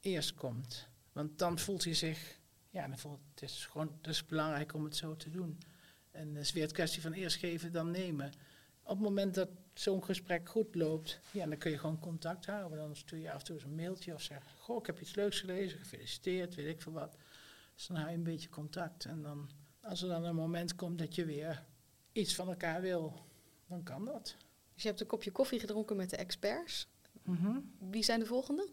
eerst 0.00 0.34
komt. 0.34 0.88
Want 1.12 1.38
dan 1.38 1.58
voelt 1.58 1.84
hij 1.84 1.94
zich... 1.94 2.38
Ja, 2.70 2.88
dan 2.88 2.98
voelt, 2.98 3.20
het 3.30 3.42
is 3.42 3.66
gewoon 3.70 3.92
het 3.96 4.06
is 4.06 4.26
belangrijk 4.26 4.74
om 4.74 4.84
het 4.84 4.96
zo 4.96 5.16
te 5.16 5.30
doen. 5.30 5.58
En 6.10 6.28
het 6.28 6.44
is 6.44 6.52
weer 6.52 6.62
het 6.62 6.72
kwestie 6.72 7.02
van 7.02 7.12
eerst 7.12 7.36
geven 7.36 7.72
dan 7.72 7.90
nemen. 7.90 8.32
Op 8.82 8.90
het 8.90 8.98
moment 8.98 9.34
dat 9.34 9.48
zo'n 9.74 10.04
gesprek 10.04 10.48
goed 10.48 10.74
loopt, 10.74 11.20
ja, 11.30 11.46
dan 11.46 11.58
kun 11.58 11.70
je 11.70 11.78
gewoon 11.78 11.98
contact 11.98 12.46
houden. 12.46 12.78
Dan 12.78 12.96
stuur 12.96 13.18
je 13.18 13.32
af 13.32 13.38
en 13.38 13.44
toe 13.44 13.54
eens 13.54 13.64
een 13.64 13.74
mailtje 13.74 14.14
of 14.14 14.22
zeg... 14.22 14.42
Goh, 14.58 14.78
ik 14.78 14.86
heb 14.86 15.00
iets 15.00 15.14
leuks 15.14 15.40
gelezen, 15.40 15.78
gefeliciteerd, 15.78 16.54
weet 16.54 16.66
ik 16.66 16.82
veel 16.82 16.92
wat. 16.92 17.16
Dus 17.74 17.86
dan 17.86 17.96
hou 17.96 18.10
je 18.10 18.16
een 18.16 18.22
beetje 18.22 18.48
contact. 18.48 19.04
En 19.04 19.22
dan, 19.22 19.50
als 19.80 20.02
er 20.02 20.08
dan 20.08 20.24
een 20.24 20.34
moment 20.34 20.74
komt 20.74 20.98
dat 20.98 21.14
je 21.14 21.24
weer 21.24 21.64
iets 22.12 22.34
van 22.34 22.48
elkaar 22.48 22.80
wil, 22.80 23.26
dan 23.68 23.82
kan 23.82 24.04
dat. 24.04 24.36
Dus 24.74 24.82
je 24.82 24.88
hebt 24.88 25.00
een 25.00 25.06
kopje 25.06 25.30
koffie 25.30 25.60
gedronken 25.60 25.96
met 25.96 26.10
de 26.10 26.16
experts. 26.16 26.88
Mhm. 27.22 27.58
Wie 27.78 28.02
zijn 28.02 28.20
de 28.20 28.26
volgende? 28.26 28.68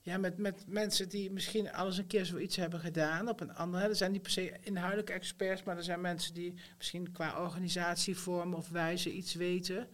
Ja, 0.00 0.18
met, 0.18 0.38
met 0.38 0.64
mensen 0.66 1.08
die 1.08 1.30
misschien 1.30 1.72
alles 1.72 1.98
een 1.98 2.06
keer 2.06 2.24
zoiets 2.26 2.56
hebben 2.56 2.80
gedaan 2.80 3.28
op 3.28 3.40
een 3.40 3.54
andere. 3.54 3.88
Er 3.88 3.96
zijn 3.96 4.12
niet 4.12 4.22
per 4.22 4.30
se 4.30 4.58
inhoudelijke 4.60 5.12
experts, 5.12 5.62
maar 5.62 5.76
er 5.76 5.82
zijn 5.82 6.00
mensen 6.00 6.34
die 6.34 6.54
misschien 6.76 7.12
qua 7.12 7.42
organisatievorm 7.42 8.54
of 8.54 8.68
wijze 8.68 9.12
iets 9.12 9.34
weten. 9.34 9.88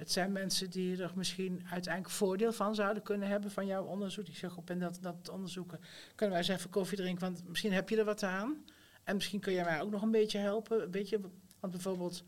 Het 0.00 0.10
zijn 0.10 0.32
mensen 0.32 0.70
die 0.70 1.02
er 1.02 1.12
misschien 1.14 1.62
uiteindelijk 1.70 2.14
voordeel 2.14 2.52
van 2.52 2.74
zouden 2.74 3.02
kunnen 3.02 3.28
hebben 3.28 3.50
van 3.50 3.66
jouw 3.66 3.84
onderzoek. 3.84 4.24
Die 4.24 4.34
zeggen 4.34 4.58
op 4.58 4.70
en 4.70 4.78
dat, 4.78 4.98
dat 5.00 5.28
onderzoeken. 5.28 5.80
Kunnen 6.14 6.36
wij 6.36 6.46
eens 6.46 6.56
even 6.56 6.70
koffie 6.70 6.96
drinken, 6.96 7.20
want 7.20 7.48
misschien 7.48 7.72
heb 7.72 7.88
je 7.88 7.96
er 7.96 8.04
wat 8.04 8.22
aan. 8.22 8.64
En 9.04 9.14
misschien 9.14 9.40
kun 9.40 9.52
je 9.52 9.64
mij 9.64 9.80
ook 9.80 9.90
nog 9.90 10.02
een 10.02 10.10
beetje 10.10 10.38
helpen. 10.38 10.90
Weet 10.90 11.08
je, 11.08 11.20
want 11.60 11.72
bijvoorbeeld, 11.72 12.24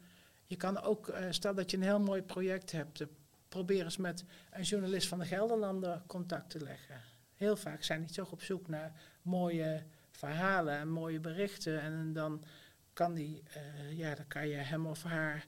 je 0.46 0.56
kan 0.56 0.82
ook, 0.82 1.08
uh, 1.08 1.16
stel 1.30 1.54
dat 1.54 1.70
je 1.70 1.76
een 1.76 1.82
heel 1.82 2.00
mooi 2.00 2.22
project 2.22 2.72
hebt. 2.72 3.00
Uh, 3.00 3.06
probeer 3.48 3.84
eens 3.84 3.96
met 3.96 4.24
een 4.50 4.62
journalist 4.62 5.08
van 5.08 5.18
de 5.18 5.26
Gelderlander 5.26 6.02
contact 6.06 6.50
te 6.50 6.60
leggen. 6.60 7.00
Heel 7.34 7.56
vaak 7.56 7.82
zijn 7.82 8.00
die 8.00 8.14
toch 8.14 8.32
op 8.32 8.42
zoek 8.42 8.68
naar 8.68 8.92
mooie 9.22 9.82
verhalen 10.10 10.78
en 10.78 10.88
mooie 10.88 11.20
berichten. 11.20 11.80
En 11.80 12.12
dan 12.12 12.44
kan, 12.92 13.14
die, 13.14 13.42
uh, 13.56 13.98
ja, 13.98 14.14
dan 14.14 14.26
kan 14.26 14.48
je 14.48 14.56
hem 14.56 14.86
of 14.86 15.02
haar 15.02 15.46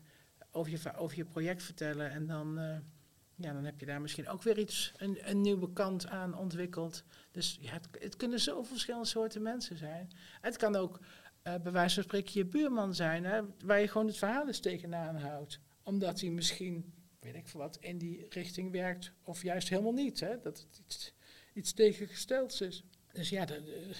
over 0.55 0.73
je, 0.73 0.97
over 0.97 1.17
je 1.17 1.25
project 1.25 1.63
vertellen. 1.63 2.11
En 2.11 2.27
dan, 2.27 2.59
uh, 2.59 2.77
ja, 3.35 3.53
dan 3.53 3.65
heb 3.65 3.81
je 3.81 3.87
daar 3.87 4.01
misschien 4.01 4.29
ook 4.29 4.43
weer 4.43 4.59
iets, 4.59 4.93
een, 4.97 5.31
een 5.31 5.41
nieuwe 5.41 5.73
kant 5.73 6.07
aan 6.07 6.39
ontwikkeld. 6.39 7.05
Dus 7.31 7.59
ja, 7.61 7.73
het, 7.73 7.89
het 7.99 8.17
kunnen 8.17 8.41
zoveel 8.41 8.65
verschillende 8.65 9.07
soorten 9.07 9.43
mensen 9.43 9.77
zijn. 9.77 10.11
Het 10.41 10.57
kan 10.57 10.77
ook 10.77 11.01
uh, 11.45 11.55
bij 11.63 11.73
wijze 11.73 11.95
van 11.95 12.03
spreken 12.03 12.33
je 12.35 12.45
buurman 12.47 12.95
zijn, 12.95 13.25
hè, 13.25 13.41
waar 13.65 13.81
je 13.81 13.89
gewoon 13.89 14.07
het 14.07 14.17
verhaal 14.17 14.47
eens 14.47 14.61
tegenaan 14.61 15.17
houdt. 15.17 15.61
Omdat 15.83 16.21
hij 16.21 16.31
misschien, 16.31 16.93
weet 17.21 17.35
ik 17.35 17.49
veel 17.49 17.61
wat, 17.61 17.77
in 17.81 17.99
die 17.99 18.27
richting 18.29 18.73
werkt. 18.73 19.13
Of 19.23 19.43
juist 19.43 19.69
helemaal 19.69 19.93
niet. 19.93 20.21
Hè, 20.21 20.41
dat 20.41 20.59
het 20.59 20.81
iets, 20.85 21.15
iets 21.55 21.73
tegengestelds 21.73 22.61
is. 22.61 22.85
Dus 23.13 23.29
ja, 23.29 23.45
de, 23.45 23.95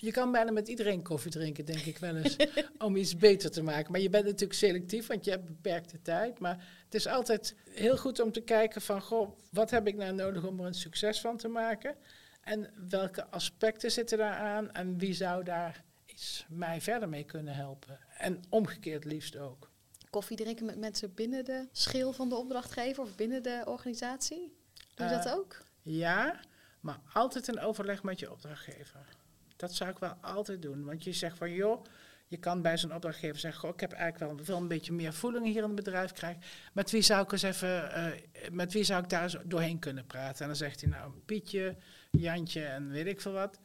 je 0.00 0.12
kan 0.12 0.32
bijna 0.32 0.50
met 0.50 0.68
iedereen 0.68 1.02
koffie 1.02 1.30
drinken, 1.30 1.64
denk 1.64 1.84
ik 1.84 1.98
wel 1.98 2.16
eens, 2.16 2.36
om 2.78 2.96
iets 2.96 3.16
beter 3.16 3.50
te 3.50 3.62
maken. 3.62 3.92
Maar 3.92 4.00
je 4.00 4.10
bent 4.10 4.24
natuurlijk 4.24 4.58
selectief, 4.58 5.06
want 5.06 5.24
je 5.24 5.30
hebt 5.30 5.46
beperkte 5.46 6.02
tijd. 6.02 6.38
Maar 6.38 6.66
het 6.84 6.94
is 6.94 7.06
altijd 7.06 7.54
heel 7.70 7.96
goed 7.96 8.20
om 8.20 8.32
te 8.32 8.40
kijken 8.40 8.80
van, 8.80 9.02
goh, 9.02 9.38
wat 9.50 9.70
heb 9.70 9.86
ik 9.86 9.96
nou 9.96 10.12
nodig 10.12 10.44
om 10.44 10.60
er 10.60 10.66
een 10.66 10.74
succes 10.74 11.20
van 11.20 11.36
te 11.36 11.48
maken? 11.48 11.96
En 12.40 12.70
welke 12.88 13.26
aspecten 13.26 13.90
zitten 13.90 14.18
daar 14.18 14.34
aan 14.34 14.72
en 14.72 14.98
wie 14.98 15.14
zou 15.14 15.44
daar 15.44 15.84
iets 16.06 16.46
mij 16.48 16.80
verder 16.80 17.08
mee 17.08 17.24
kunnen 17.24 17.54
helpen? 17.54 17.98
En 18.18 18.42
omgekeerd 18.48 19.04
liefst 19.04 19.36
ook. 19.36 19.70
Koffie 20.10 20.36
drinken 20.36 20.66
met 20.66 20.78
mensen 20.78 21.14
binnen 21.14 21.44
de 21.44 21.68
schil 21.72 22.12
van 22.12 22.28
de 22.28 22.34
opdrachtgever 22.34 23.02
of 23.02 23.16
binnen 23.16 23.42
de 23.42 23.62
organisatie? 23.64 24.52
Doe 24.94 25.06
je 25.06 25.12
dat 25.12 25.26
Uh, 25.26 25.34
ook? 25.34 25.62
Ja, 25.82 26.40
maar 26.80 27.00
altijd 27.12 27.48
een 27.48 27.60
overleg 27.60 28.02
met 28.02 28.18
je 28.18 28.32
opdrachtgever. 28.32 29.18
Dat 29.60 29.74
zou 29.74 29.90
ik 29.90 29.98
wel 29.98 30.14
altijd 30.20 30.62
doen. 30.62 30.84
Want 30.84 31.04
je 31.04 31.12
zegt 31.12 31.36
van, 31.36 31.52
joh, 31.52 31.84
je 32.26 32.36
kan 32.36 32.62
bij 32.62 32.78
zo'n 32.78 32.94
opdrachtgever 32.94 33.38
zeggen, 33.38 33.68
ik 33.68 33.80
heb 33.80 33.92
eigenlijk 33.92 34.46
wel, 34.46 34.56
een 34.56 34.68
beetje 34.68 34.92
meer 34.92 35.12
voeling 35.12 35.46
hier 35.46 35.56
in 35.56 35.62
het 35.62 35.74
bedrijf 35.74 36.12
krijgen. 36.12 36.42
Met 36.72 36.90
wie 36.90 37.02
zou 37.02 37.22
ik 37.22 37.32
eens 37.32 37.42
even, 37.42 37.68
uh, 37.68 38.50
met 38.50 38.72
wie 38.72 38.84
zou 38.84 39.02
ik 39.02 39.08
daar 39.08 39.42
doorheen 39.44 39.78
kunnen 39.78 40.06
praten? 40.06 40.40
En 40.40 40.46
dan 40.46 40.56
zegt 40.56 40.80
hij 40.80 40.90
nou 40.90 41.12
Pietje, 41.26 41.76
Jantje 42.10 42.64
en 42.64 42.90
weet 42.90 43.06
ik 43.06 43.20
veel 43.20 43.32
wat. 43.32 43.58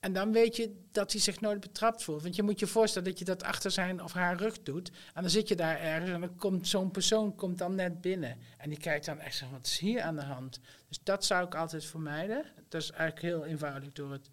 En 0.00 0.12
dan 0.12 0.32
weet 0.32 0.56
je 0.56 0.86
dat 0.92 1.12
hij 1.12 1.20
zich 1.20 1.40
nooit 1.40 1.60
betrapt 1.60 2.02
voelt. 2.02 2.22
Want 2.22 2.36
je 2.36 2.42
moet 2.42 2.58
je 2.58 2.66
voorstellen 2.66 3.08
dat 3.08 3.18
je 3.18 3.24
dat 3.24 3.42
achter 3.42 3.70
zijn 3.70 4.02
of 4.02 4.12
haar 4.12 4.36
rug 4.36 4.62
doet. 4.62 4.90
En 5.14 5.22
dan 5.22 5.30
zit 5.30 5.48
je 5.48 5.56
daar 5.56 5.80
ergens 5.80 6.10
en 6.10 6.20
dan 6.20 6.36
komt 6.36 6.68
zo'n 6.68 6.90
persoon 6.90 7.34
komt 7.34 7.58
dan 7.58 7.74
net 7.74 8.00
binnen. 8.00 8.38
En 8.58 8.68
die 8.68 8.78
kijkt 8.78 9.06
dan 9.06 9.20
echt 9.20 9.44
wat 9.50 9.66
is 9.66 9.78
hier 9.78 10.02
aan 10.02 10.16
de 10.16 10.22
hand? 10.22 10.60
Dus 10.88 11.00
dat 11.02 11.24
zou 11.24 11.46
ik 11.46 11.54
altijd 11.54 11.84
vermijden. 11.84 12.44
Dat 12.68 12.82
is 12.82 12.90
eigenlijk 12.90 13.22
heel 13.22 13.44
eenvoudig 13.44 13.92
door 13.92 14.12
het, 14.12 14.30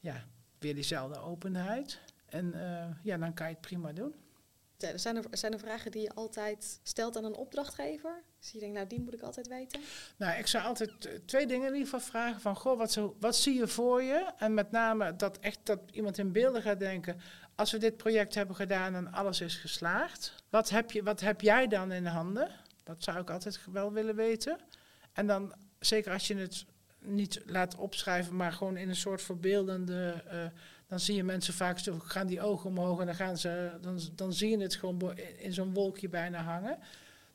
ja, 0.00 0.24
weer 0.64 0.74
diezelfde 0.74 1.20
openheid. 1.20 1.98
En 2.28 2.54
eh, 2.54 2.86
ja, 3.02 3.16
dan 3.16 3.34
kan 3.34 3.46
je 3.46 3.52
het 3.52 3.60
prima 3.60 3.92
doen. 3.92 4.14
Zijn 4.94 5.16
er, 5.16 5.24
zijn 5.30 5.52
er 5.52 5.58
vragen 5.58 5.90
die 5.90 6.02
je 6.02 6.14
altijd 6.14 6.80
stelt 6.82 7.16
aan 7.16 7.24
een 7.24 7.34
opdrachtgever? 7.34 8.22
Dus 8.40 8.50
je 8.50 8.58
denkt, 8.58 8.74
nou, 8.74 8.86
die 8.86 9.00
moet 9.00 9.14
ik 9.14 9.22
altijd 9.22 9.48
weten? 9.48 9.80
Nou, 10.16 10.38
ik 10.38 10.46
zou 10.46 10.64
altijd 10.64 10.90
twee 11.26 11.46
dingen 11.46 11.66
in 11.66 11.72
ieder 11.72 11.88
geval 11.88 12.06
vragen. 12.08 12.40
Van, 12.40 12.56
goh, 12.56 12.78
wat, 12.78 12.92
zo, 12.92 13.16
wat 13.20 13.36
zie 13.36 13.54
je 13.54 13.68
voor 13.68 14.02
je? 14.02 14.32
En 14.38 14.54
met 14.54 14.70
name 14.70 15.16
dat 15.16 15.38
echt 15.38 15.58
dat 15.62 15.80
iemand 15.92 16.18
in 16.18 16.32
beelden 16.32 16.62
gaat 16.62 16.78
denken... 16.78 17.20
als 17.54 17.72
we 17.72 17.78
dit 17.78 17.96
project 17.96 18.34
hebben 18.34 18.56
gedaan 18.56 18.94
en 18.94 19.12
alles 19.12 19.40
is 19.40 19.56
geslaagd... 19.56 20.34
wat 20.50 20.70
heb, 20.70 20.90
je, 20.90 21.02
wat 21.02 21.20
heb 21.20 21.40
jij 21.40 21.66
dan 21.66 21.92
in 21.92 22.06
handen? 22.06 22.50
Dat 22.82 23.02
zou 23.02 23.18
ik 23.20 23.30
altijd 23.30 23.60
wel 23.72 23.92
willen 23.92 24.16
weten. 24.16 24.58
En 25.12 25.26
dan, 25.26 25.54
zeker 25.78 26.12
als 26.12 26.26
je 26.26 26.36
het 26.36 26.64
niet 27.04 27.42
laat 27.46 27.76
opschrijven, 27.76 28.36
maar 28.36 28.52
gewoon 28.52 28.76
in 28.76 28.88
een 28.88 28.96
soort 28.96 29.22
verbeeldende. 29.22 30.24
Uh, 30.32 30.44
dan 30.86 31.00
zie 31.00 31.14
je 31.14 31.24
mensen 31.24 31.54
vaak, 31.54 31.78
gaan 31.98 32.26
die 32.26 32.40
ogen 32.40 32.70
omhoog 32.70 33.00
en 33.00 33.06
dan, 33.06 33.14
gaan 33.14 33.38
ze, 33.38 33.78
dan, 33.80 34.00
dan 34.12 34.32
zie 34.32 34.50
je 34.50 34.58
het 34.58 34.74
gewoon 34.74 35.18
in 35.38 35.52
zo'n 35.52 35.74
wolkje 35.74 36.08
bijna 36.08 36.42
hangen. 36.42 36.78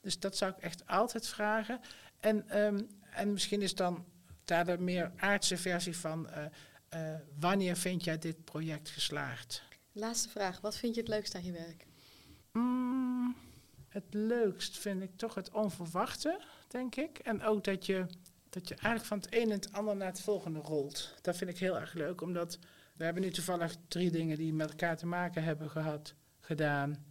Dus 0.01 0.19
dat 0.19 0.37
zou 0.37 0.51
ik 0.51 0.57
echt 0.57 0.87
altijd 0.87 1.27
vragen. 1.27 1.79
En, 2.19 2.59
um, 2.63 2.87
en 3.11 3.33
misschien 3.33 3.61
is 3.61 3.75
dan 3.75 4.05
daar 4.45 4.65
de 4.65 4.77
meer 4.77 5.11
aardse 5.17 5.57
versie 5.57 5.97
van, 5.97 6.27
uh, 6.27 6.45
uh, 6.93 7.15
wanneer 7.39 7.77
vind 7.77 8.03
jij 8.03 8.17
dit 8.17 8.43
project 8.43 8.89
geslaagd? 8.89 9.63
Laatste 9.91 10.29
vraag, 10.29 10.61
wat 10.61 10.77
vind 10.77 10.95
je 10.95 11.01
het 11.01 11.09
leukst 11.09 11.35
aan 11.35 11.43
je 11.43 11.51
werk? 11.51 11.85
Mm, 12.51 13.35
het 13.89 14.05
leukst 14.09 14.77
vind 14.77 15.01
ik 15.01 15.15
toch 15.15 15.35
het 15.35 15.51
onverwachte, 15.51 16.41
denk 16.67 16.95
ik. 16.95 17.17
En 17.17 17.43
ook 17.43 17.63
dat 17.63 17.85
je 17.85 18.05
dat 18.49 18.67
je 18.67 18.75
eigenlijk 18.75 19.05
van 19.05 19.17
het 19.17 19.27
een 19.29 19.49
en 19.49 19.49
het 19.49 19.71
ander 19.71 19.95
naar 19.95 20.07
het 20.07 20.21
volgende 20.21 20.59
rolt. 20.59 21.13
Dat 21.21 21.37
vind 21.37 21.49
ik 21.49 21.57
heel 21.57 21.79
erg 21.79 21.93
leuk, 21.93 22.21
omdat 22.21 22.59
we 22.95 23.03
hebben 23.03 23.23
nu 23.23 23.31
toevallig 23.31 23.75
drie 23.87 24.11
dingen 24.11 24.37
die 24.37 24.53
met 24.53 24.69
elkaar 24.69 24.97
te 24.97 25.05
maken 25.05 25.43
hebben 25.43 25.69
gehad, 25.69 26.13
gedaan. 26.39 27.05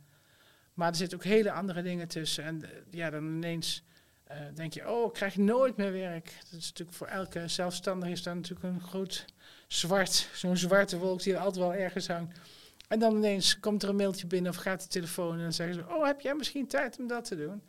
Maar 0.74 0.88
er 0.88 0.96
zitten 0.96 1.18
ook 1.18 1.24
hele 1.24 1.52
andere 1.52 1.82
dingen 1.82 2.08
tussen. 2.08 2.44
En 2.44 2.64
eh, 2.64 2.70
ja, 2.90 3.10
dan 3.10 3.24
ineens 3.24 3.84
uh, 4.30 4.36
denk 4.54 4.72
je, 4.72 4.90
oh, 4.90 5.06
ik 5.06 5.12
krijg 5.12 5.36
nooit 5.36 5.76
meer 5.76 5.92
werk. 5.92 6.24
Dat 6.50 6.60
is 6.60 6.66
natuurlijk 6.66 6.96
voor 6.96 7.06
elke 7.06 7.48
zelfstandige 7.48 8.12
is 8.12 8.22
dat 8.22 8.34
natuurlijk 8.34 8.62
een 8.62 8.80
groot 8.80 9.24
zwart, 9.66 10.28
zo'n 10.34 10.56
zwarte 10.56 10.98
wolk 10.98 11.22
die 11.22 11.32
er 11.32 11.38
altijd 11.38 11.64
wel 11.64 11.74
ergens 11.74 12.08
hangt. 12.08 12.40
En 12.88 12.98
dan 12.98 13.16
ineens 13.16 13.60
komt 13.60 13.82
er 13.82 13.88
een 13.88 13.96
mailtje 13.96 14.26
binnen 14.26 14.50
of 14.50 14.56
gaat 14.56 14.82
de 14.82 14.88
telefoon 14.88 15.32
en 15.32 15.42
dan 15.42 15.52
zeggen 15.52 15.74
ze, 15.74 15.94
oh, 15.94 16.06
heb 16.06 16.20
jij 16.20 16.34
misschien 16.34 16.66
tijd 16.66 16.98
om 16.98 17.06
dat 17.06 17.24
te 17.24 17.36
doen? 17.36 17.62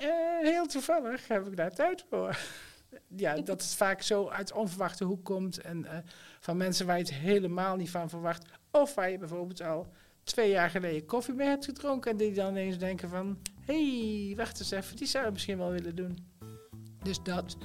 Uh, 0.00 0.08
heel 0.40 0.66
toevallig 0.66 1.28
heb 1.28 1.46
ik 1.46 1.56
daar 1.56 1.74
tijd 1.74 2.04
voor 2.08 2.38
ja, 3.16 3.34
dat 3.34 3.62
het 3.62 3.74
vaak 3.74 4.02
zo 4.02 4.28
uit 4.28 4.52
onverwachte 4.52 5.04
hoek 5.04 5.24
komt. 5.24 5.60
En 5.60 5.78
uh, 5.78 5.90
van 6.40 6.56
mensen 6.56 6.86
waar 6.86 6.96
je 6.96 7.02
het 7.02 7.14
helemaal 7.14 7.76
niet 7.76 7.90
van 7.90 8.08
verwacht. 8.08 8.44
Of 8.70 8.94
waar 8.94 9.10
je 9.10 9.18
bijvoorbeeld 9.18 9.62
al 9.62 9.86
twee 10.22 10.50
jaar 10.50 10.70
geleden 10.70 11.06
koffie 11.06 11.34
mee 11.34 11.48
hebt 11.48 11.64
gedronken. 11.64 12.10
En 12.10 12.16
die 12.16 12.32
dan 12.32 12.50
ineens 12.50 12.78
denken 12.78 13.08
van... 13.08 13.38
Hey, 13.60 14.34
wacht 14.36 14.58
eens 14.58 14.70
even, 14.70 14.96
die 14.96 15.06
zou 15.06 15.24
je 15.24 15.32
misschien 15.32 15.58
wel 15.58 15.70
willen 15.70 15.96
doen. 15.96 16.18
Dus 17.02 17.22
dat, 17.22 17.56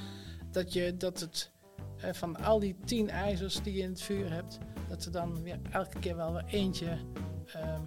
dat, 0.52 0.74
je, 0.74 0.98
dat 0.98 1.20
het 1.20 1.52
uh, 2.06 2.14
van 2.14 2.36
al 2.36 2.60
die 2.60 2.76
tien 2.86 3.10
ijzers 3.10 3.62
die 3.62 3.74
je 3.74 3.82
in 3.82 3.90
het 3.90 4.02
vuur 4.02 4.32
hebt... 4.32 4.58
dat 4.90 5.06
er 5.06 5.12
dan 5.12 5.44
weer 5.44 5.60
elke 5.72 6.00
keer 6.00 6.16
wel 6.16 6.34
weer 6.34 6.46
eentje 6.46 6.98
uh, 7.56 7.80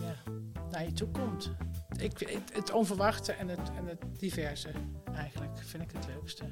ja, 0.00 0.32
naar 0.70 0.84
je 0.84 0.92
toe 0.92 1.08
komt. 1.08 1.52
Ik, 1.96 2.42
het, 2.52 2.72
onverwachte 2.72 3.32
en 3.32 3.48
het, 3.48 3.70
en 3.76 3.86
het 3.86 4.04
diverse 4.18 4.70
eigenlijk 5.14 5.58
vind 5.58 5.82
ik 5.82 5.90
het 5.92 6.06
leukste. 6.06 6.44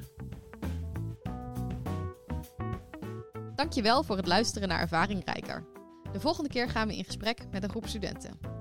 Dankjewel 3.55 4.03
voor 4.03 4.17
het 4.17 4.27
luisteren 4.27 4.69
naar 4.69 4.81
Ervaringrijker. 4.81 5.65
De 6.13 6.21
volgende 6.21 6.51
keer 6.51 6.69
gaan 6.69 6.89
we 6.89 6.97
in 6.97 7.05
gesprek 7.05 7.39
met 7.51 7.63
een 7.63 7.71
groep 7.71 7.87
studenten. 7.87 8.60